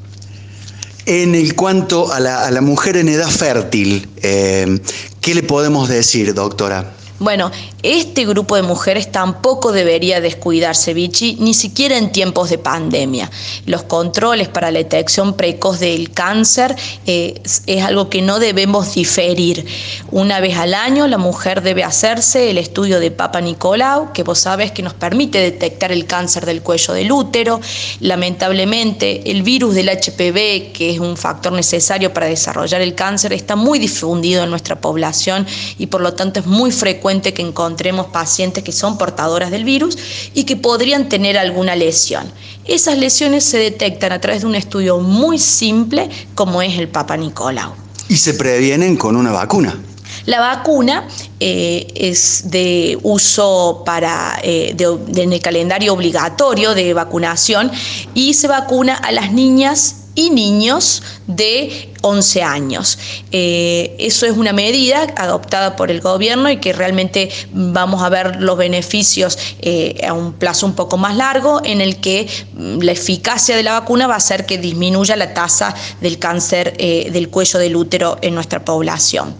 En 1.05 1.35
el 1.35 1.55
cuanto 1.55 2.13
a 2.13 2.19
la, 2.19 2.61
mujer 2.61 2.95
en 2.95 3.09
edad 3.09 3.29
fértil, 3.29 4.07
eh, 4.21 4.79
¿qué 5.19 5.35
le 5.35 5.43
podemos 5.43 5.89
decir, 5.89 6.33
doctora? 6.33 6.93
Bueno, 7.20 7.51
este 7.84 8.26
grupo 8.26 8.55
de 8.55 8.64
mujeres 8.64 9.11
tampoco 9.11 9.72
debería 9.72 10.20
descuidarse, 10.20 10.95
Vichy, 10.95 11.38
ni 11.39 11.53
siquiera 11.53 11.95
en 11.97 12.11
tiempos 12.11 12.49
de 12.49 12.57
pandemia. 12.57 13.30
Los 13.68 13.84
controles 13.84 14.47
para 14.49 14.72
la 14.72 14.80
detección 14.80 15.36
precoz 15.36 15.80
del 15.80 16.11
cáncer 16.11 16.76
eh, 17.05 17.39
es 17.68 17.84
algo 17.84 18.09
que 18.09 18.24
no 18.24 18.39
debemos 18.39 18.95
diferir. 18.95 19.64
Una 20.09 20.39
vez 20.39 20.57
al 20.57 20.74
año 20.74 21.07
la 21.07 21.20
mujer 21.20 21.61
debe 21.61 21.84
hacerse 21.84 22.49
el 22.49 22.57
estudio 22.57 22.99
de 22.99 23.11
Papa 23.11 23.41
Nicolau, 23.41 24.11
que 24.11 24.24
vos 24.24 24.39
sabes 24.39 24.72
que 24.72 24.82
nos 24.82 24.95
permite 24.95 25.38
detectar 25.38 25.91
el 25.91 26.07
cáncer 26.07 26.47
del 26.47 26.64
cuello 26.64 26.95
del 26.95 27.11
útero. 27.11 27.61
Lamentablemente, 27.99 29.30
el 29.30 29.43
virus 29.43 29.76
del 29.76 29.89
HPV, 29.89 30.74
que 30.74 30.89
es 30.89 30.99
un 30.99 31.16
factor 31.16 31.53
necesario 31.53 32.11
para 32.11 32.26
desarrollar 32.26 32.82
el 32.82 32.95
cáncer, 32.95 33.34
está 33.34 33.55
muy 33.55 33.78
difundido 33.78 34.43
en 34.43 34.49
nuestra 34.49 34.82
población 34.82 35.45
y 35.78 35.86
por 35.86 36.01
lo 36.01 36.14
tanto 36.14 36.39
es 36.39 36.47
muy 36.47 36.72
frecuente 36.72 37.02
que 37.03 37.41
encontremos 37.41 38.07
pacientes 38.07 38.63
que 38.63 38.71
son 38.71 38.97
portadoras 38.97 39.51
del 39.51 39.65
virus 39.65 39.97
y 40.33 40.45
que 40.45 40.55
podrían 40.55 41.09
tener 41.09 41.37
alguna 41.37 41.75
lesión. 41.75 42.31
Esas 42.65 42.97
lesiones 42.97 43.43
se 43.43 43.57
detectan 43.57 44.13
a 44.13 44.21
través 44.21 44.41
de 44.41 44.47
un 44.47 44.55
estudio 44.55 44.99
muy 44.99 45.37
simple 45.37 46.09
como 46.33 46.61
es 46.61 46.79
el 46.79 46.87
Papa 46.87 47.17
Nicolau. 47.17 47.73
Y 48.07 48.15
se 48.15 48.33
previenen 48.33 48.95
con 48.95 49.17
una 49.17 49.31
vacuna. 49.31 49.77
La 50.25 50.39
vacuna 50.39 51.07
eh, 51.39 51.87
es 51.95 52.43
de 52.45 52.97
uso 53.03 53.83
para, 53.85 54.39
eh, 54.41 54.75
en 55.15 55.33
el 55.33 55.41
calendario 55.41 55.93
obligatorio 55.93 56.73
de 56.73 56.93
vacunación 56.93 57.69
y 58.13 58.33
se 58.33 58.47
vacuna 58.47 58.95
a 58.95 59.11
las 59.11 59.33
niñas 59.33 60.02
y 60.16 60.30
niños 60.30 61.01
de 61.28 61.93
11 62.01 62.43
años. 62.43 62.99
Eh, 63.32 63.95
eso 63.97 64.26
es 64.26 64.34
una 64.34 64.53
medida 64.53 65.07
adoptada 65.16 65.76
por 65.76 65.89
el 65.89 66.01
gobierno 66.01 66.49
y 66.49 66.57
que 66.57 66.74
realmente 66.74 67.30
vamos 67.51 68.03
a 68.03 68.09
ver 68.09 68.41
los 68.41 68.57
beneficios 68.57 69.38
eh, 69.61 70.01
a 70.05 70.14
un 70.14 70.34
plazo 70.34 70.66
un 70.66 70.76
poco 70.76 70.97
más 70.97 71.16
largo 71.16 71.61
en 71.64 71.82
el 71.82 71.99
que 72.01 72.28
mm, 72.53 72.80
la 72.82 72.91
eficacia 72.91 73.55
de 73.55 73.64
la 73.64 73.80
vacuna 73.80 74.07
va 74.07 74.16
a 74.16 74.18
hacer 74.18 74.45
que 74.45 74.57
disminuya 74.57 75.16
la 75.16 75.34
tasa 75.34 75.74
del 76.01 76.20
cáncer 76.20 76.74
eh, 76.78 77.09
del 77.11 77.30
cuello 77.30 77.57
del 77.59 77.76
útero 77.76 78.18
en 78.22 78.36
nuestra 78.36 78.64
población. 78.64 79.36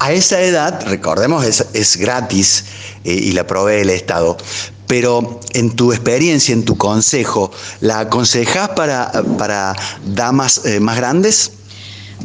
A 0.00 0.12
esa 0.12 0.40
edad, 0.40 0.84
recordemos, 0.86 1.44
es, 1.44 1.66
es 1.72 1.96
gratis 1.96 2.64
y 3.04 3.32
la 3.32 3.46
provee 3.46 3.80
el 3.80 3.90
Estado, 3.90 4.36
pero 4.88 5.38
en 5.52 5.76
tu 5.76 5.92
experiencia, 5.92 6.52
en 6.52 6.64
tu 6.64 6.76
consejo, 6.76 7.52
¿la 7.80 8.00
aconsejas 8.00 8.70
para, 8.70 9.12
para 9.38 9.76
damas 10.04 10.64
eh, 10.64 10.80
más 10.80 10.96
grandes? 10.96 11.52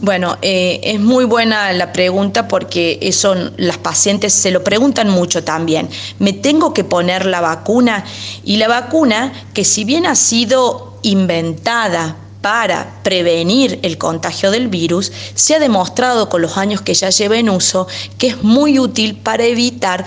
Bueno, 0.01 0.37
eh, 0.41 0.81
es 0.83 0.99
muy 0.99 1.25
buena 1.25 1.71
la 1.71 1.93
pregunta 1.93 2.47
porque 2.47 2.97
eso 3.01 3.35
las 3.57 3.77
pacientes 3.77 4.33
se 4.33 4.49
lo 4.49 4.63
preguntan 4.63 5.09
mucho 5.09 5.43
también. 5.43 5.89
¿Me 6.19 6.33
tengo 6.33 6.73
que 6.73 6.83
poner 6.83 7.25
la 7.25 7.41
vacuna? 7.41 8.03
Y 8.43 8.57
la 8.57 8.67
vacuna, 8.67 9.31
que 9.53 9.63
si 9.63 9.83
bien 9.83 10.05
ha 10.05 10.15
sido 10.15 10.97
inventada 11.03 12.17
para 12.41 12.99
prevenir 13.03 13.79
el 13.83 13.97
contagio 13.97 14.51
del 14.51 14.67
virus, 14.67 15.11
se 15.35 15.55
ha 15.55 15.59
demostrado 15.59 16.27
con 16.27 16.41
los 16.41 16.57
años 16.57 16.81
que 16.81 16.93
ya 16.93 17.09
lleva 17.09 17.37
en 17.37 17.49
uso 17.49 17.87
que 18.17 18.27
es 18.27 18.43
muy 18.43 18.79
útil 18.79 19.15
para 19.15 19.45
evitar 19.45 20.03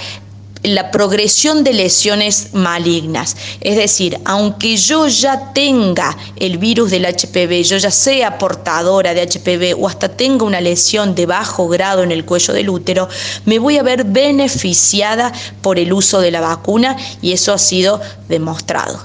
la 0.63 0.91
progresión 0.91 1.65
de 1.65 1.73
lesiones 1.73 2.49
malignas. 2.53 3.37
Es 3.61 3.77
decir, 3.77 4.19
aunque 4.25 4.77
yo 4.77 5.07
ya 5.09 5.53
tenga 5.53 6.17
el 6.37 6.59
virus 6.59 6.91
del 6.91 7.05
HPV, 7.05 7.63
yo 7.63 7.77
ya 7.77 7.91
sea 7.91 8.39
portadora 8.39 9.15
de 9.15 9.23
HPV 9.23 9.81
o 9.81 9.89
hasta 9.89 10.09
tenga 10.09 10.45
una 10.45 10.61
lesión 10.61 11.15
de 11.15 11.27
bajo 11.27 11.69
grado 11.69 12.03
en 12.03 12.13
el 12.13 12.25
cuello 12.25 12.55
del 12.55 12.69
útero, 12.69 13.09
me 13.45 13.59
voy 13.59 13.79
a 13.79 13.83
ver 13.83 14.05
beneficiada 14.05 15.33
por 15.63 15.79
el 15.79 15.93
uso 15.93 16.21
de 16.21 16.31
la 16.31 16.41
vacuna 16.41 16.97
y 17.23 17.33
eso 17.33 17.53
ha 17.53 17.59
sido 17.59 18.01
demostrado. 18.29 19.01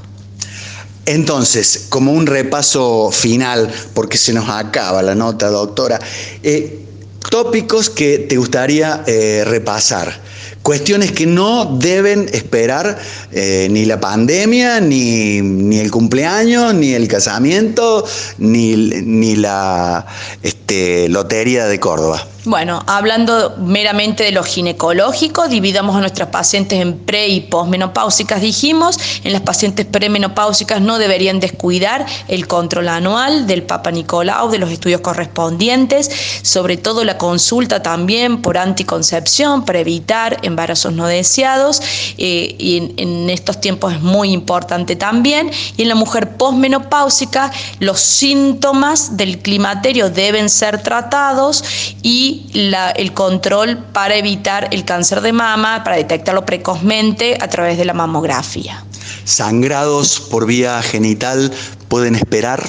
Entonces, 1.05 1.87
como 1.89 2.11
un 2.11 2.27
repaso 2.27 3.09
final, 3.11 3.71
porque 3.93 4.17
se 4.17 4.33
nos 4.33 4.47
acaba 4.49 5.01
la 5.01 5.15
nota, 5.15 5.49
doctora, 5.49 5.99
eh, 6.43 6.85
tópicos 7.29 7.89
que 7.89 8.19
te 8.19 8.37
gustaría 8.37 9.03
eh, 9.07 9.43
repasar 9.45 10.21
Cuestiones 10.63 11.11
que 11.11 11.25
no 11.25 11.65
deben 11.65 12.29
esperar 12.33 12.99
eh, 13.31 13.67
ni 13.71 13.85
la 13.85 13.99
pandemia, 13.99 14.79
ni, 14.79 15.41
ni, 15.41 15.79
el 15.79 15.89
cumpleaños, 15.89 16.73
ni 16.75 16.93
el 16.93 17.07
casamiento, 17.07 18.05
ni, 18.37 18.75
ni 18.75 19.35
la 19.35 20.05
este, 20.43 21.09
lotería 21.09 21.65
de 21.65 21.79
Córdoba. 21.79 22.27
Bueno, 22.43 22.81
hablando 22.87 23.55
meramente 23.59 24.23
de 24.23 24.31
lo 24.31 24.43
ginecológico, 24.43 25.47
dividamos 25.47 25.95
a 25.95 25.99
nuestras 25.99 26.29
pacientes 26.29 26.81
en 26.81 26.97
pre 26.97 27.27
y 27.27 27.41
posmenopáusicas, 27.41 28.41
dijimos. 28.41 28.97
En 29.23 29.31
las 29.31 29.43
pacientes 29.43 29.85
premenopáusicas 29.85 30.81
no 30.81 30.97
deberían 30.97 31.39
descuidar 31.39 32.03
el 32.27 32.47
control 32.47 32.87
anual 32.87 33.45
del 33.45 33.61
Papa 33.61 33.91
Nicolau, 33.91 34.49
de 34.49 34.57
los 34.57 34.71
estudios 34.71 35.01
correspondientes, 35.01 36.09
sobre 36.41 36.77
todo 36.77 37.03
la 37.03 37.19
consulta 37.19 37.83
también 37.83 38.41
por 38.41 38.57
anticoncepción 38.57 39.63
para 39.63 39.79
evitar 39.79 40.39
embarazos 40.51 40.93
no 40.93 41.07
deseados. 41.07 41.81
Eh, 42.17 42.55
y 42.57 42.77
en, 42.77 42.93
en, 42.97 43.29
estos 43.29 43.59
tiempos 43.59 43.93
es 43.93 44.01
muy 44.01 44.31
importante 44.31 44.95
también. 44.95 45.51
Y 45.77 45.83
en 45.83 45.89
la 45.89 45.95
mujer 45.95 46.37
posmenopáusica, 46.37 47.51
los 47.79 47.99
síntomas 47.99 49.17
del 49.17 49.39
climaterio 49.39 50.09
deben 50.09 50.49
ser 50.49 50.81
tratados 50.83 51.63
y 52.03 52.49
el 52.53 53.13
control 53.13 53.77
para 53.77 54.15
evitar 54.15 54.67
el 54.71 54.85
cáncer 54.85 55.21
de 55.21 55.33
mama, 55.33 55.83
para 55.83 55.95
detectarlo 55.95 56.45
precozmente 56.45 57.37
a 57.39 57.47
través 57.47 57.77
de 57.77 57.85
la 57.85 57.93
mamografía. 57.93 58.83
¿Sangrados 59.23 60.19
por 60.19 60.45
vía 60.45 60.81
genital 60.81 61.51
pueden 61.87 62.15
esperar? 62.15 62.61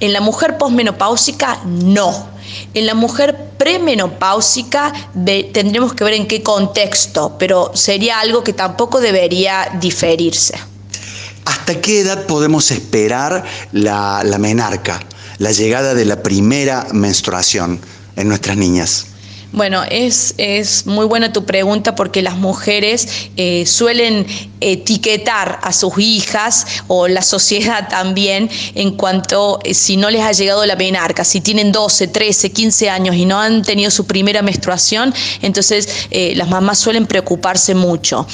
En 0.00 0.12
la 0.12 0.20
mujer 0.20 0.58
posmenopáusica, 0.58 1.60
no. 1.64 2.37
En 2.74 2.86
la 2.86 2.94
mujer 2.94 3.36
premenopáusica 3.58 4.92
tendremos 5.52 5.94
que 5.94 6.04
ver 6.04 6.14
en 6.14 6.26
qué 6.26 6.42
contexto, 6.42 7.36
pero 7.38 7.72
sería 7.74 8.20
algo 8.20 8.44
que 8.44 8.52
tampoco 8.52 9.00
debería 9.00 9.70
diferirse. 9.80 10.58
¿Hasta 11.44 11.80
qué 11.80 12.00
edad 12.00 12.26
podemos 12.26 12.70
esperar 12.70 13.44
la, 13.72 14.22
la 14.24 14.38
menarca, 14.38 15.00
la 15.38 15.52
llegada 15.52 15.94
de 15.94 16.04
la 16.04 16.22
primera 16.22 16.86
menstruación? 16.92 17.80
en 18.18 18.28
nuestras 18.28 18.56
niñas? 18.56 19.06
Bueno, 19.50 19.82
es, 19.90 20.34
es, 20.36 20.86
muy 20.86 21.06
buena 21.06 21.32
tu 21.32 21.46
pregunta 21.46 21.94
porque 21.94 22.20
las 22.20 22.36
mujeres 22.36 23.08
eh, 23.36 23.64
suelen 23.64 24.26
etiquetar 24.60 25.58
a 25.62 25.72
sus 25.72 25.98
hijas 25.98 26.66
o 26.86 27.08
la 27.08 27.22
sociedad 27.22 27.88
también 27.90 28.50
en 28.74 28.96
cuanto 28.96 29.58
eh, 29.64 29.72
si 29.72 29.96
no 29.96 30.10
les 30.10 30.20
ha 30.20 30.32
llegado 30.32 30.66
la 30.66 30.76
menarca, 30.76 31.24
si 31.24 31.40
tienen 31.40 31.72
12, 31.72 32.08
13, 32.08 32.52
15 32.52 32.90
años 32.90 33.16
y 33.16 33.24
no 33.24 33.40
han 33.40 33.62
tenido 33.62 33.90
su 33.90 34.06
primera 34.06 34.42
menstruación, 34.42 35.14
entonces 35.40 36.06
eh, 36.10 36.34
las 36.36 36.48
mamás 36.48 36.78
suelen 36.78 37.06
preocuparse 37.06 37.74
mucho 37.74 38.26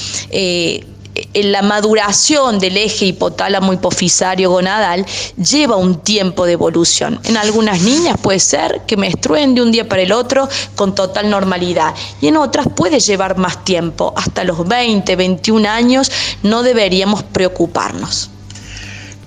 la 1.34 1.62
maduración 1.62 2.58
del 2.58 2.76
eje 2.76 3.06
hipotálamo 3.06 3.72
hipofisario 3.72 4.50
gonadal 4.50 5.06
lleva 5.36 5.76
un 5.76 6.00
tiempo 6.00 6.46
de 6.46 6.52
evolución. 6.52 7.20
En 7.24 7.36
algunas 7.36 7.80
niñas 7.82 8.18
puede 8.20 8.40
ser 8.40 8.82
que 8.86 8.96
menstruen 8.96 9.54
de 9.54 9.62
un 9.62 9.72
día 9.72 9.88
para 9.88 10.02
el 10.02 10.12
otro 10.12 10.48
con 10.74 10.94
total 10.94 11.30
normalidad 11.30 11.94
y 12.20 12.28
en 12.28 12.36
otras 12.36 12.66
puede 12.74 13.00
llevar 13.00 13.36
más 13.36 13.64
tiempo, 13.64 14.12
hasta 14.16 14.44
los 14.44 14.66
20, 14.66 15.14
21 15.16 15.68
años 15.68 16.10
no 16.42 16.62
deberíamos 16.62 17.22
preocuparnos. 17.22 18.30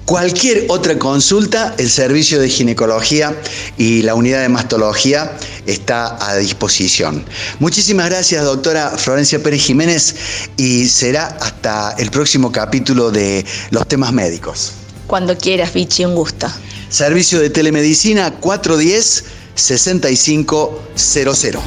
Cualquier 0.08 0.66
otra 0.70 0.98
consulta, 0.98 1.76
el 1.78 1.90
servicio 1.90 2.40
de 2.40 2.48
ginecología 2.48 3.36
y 3.78 4.04
la 4.04 4.16
unidad 4.16 4.42
de 4.42 4.48
mastología 4.48 5.38
está 5.66 6.18
a 6.26 6.38
disposición. 6.38 7.26
Muchísimas 7.60 8.10
gracias, 8.10 8.46
doctora 8.46 8.92
Florencia 8.92 9.44
Pérez 9.44 9.64
Jiménez, 9.64 10.16
y 10.56 10.88
será 10.88 11.38
hasta 11.42 11.94
el 11.98 12.10
próximo 12.10 12.54
capítulo 12.54 13.12
de 13.12 13.46
los 13.72 13.86
temas 13.86 14.14
médicos. 14.14 14.72
Cuando 15.08 15.38
quieras, 15.38 15.74
Vichy, 15.74 16.06
un 16.06 16.16
gusto. 16.16 16.48
Servicio 16.88 17.42
de 17.42 17.50
telemedicina 17.50 18.32
410 18.32 19.26
6500. 19.56 21.62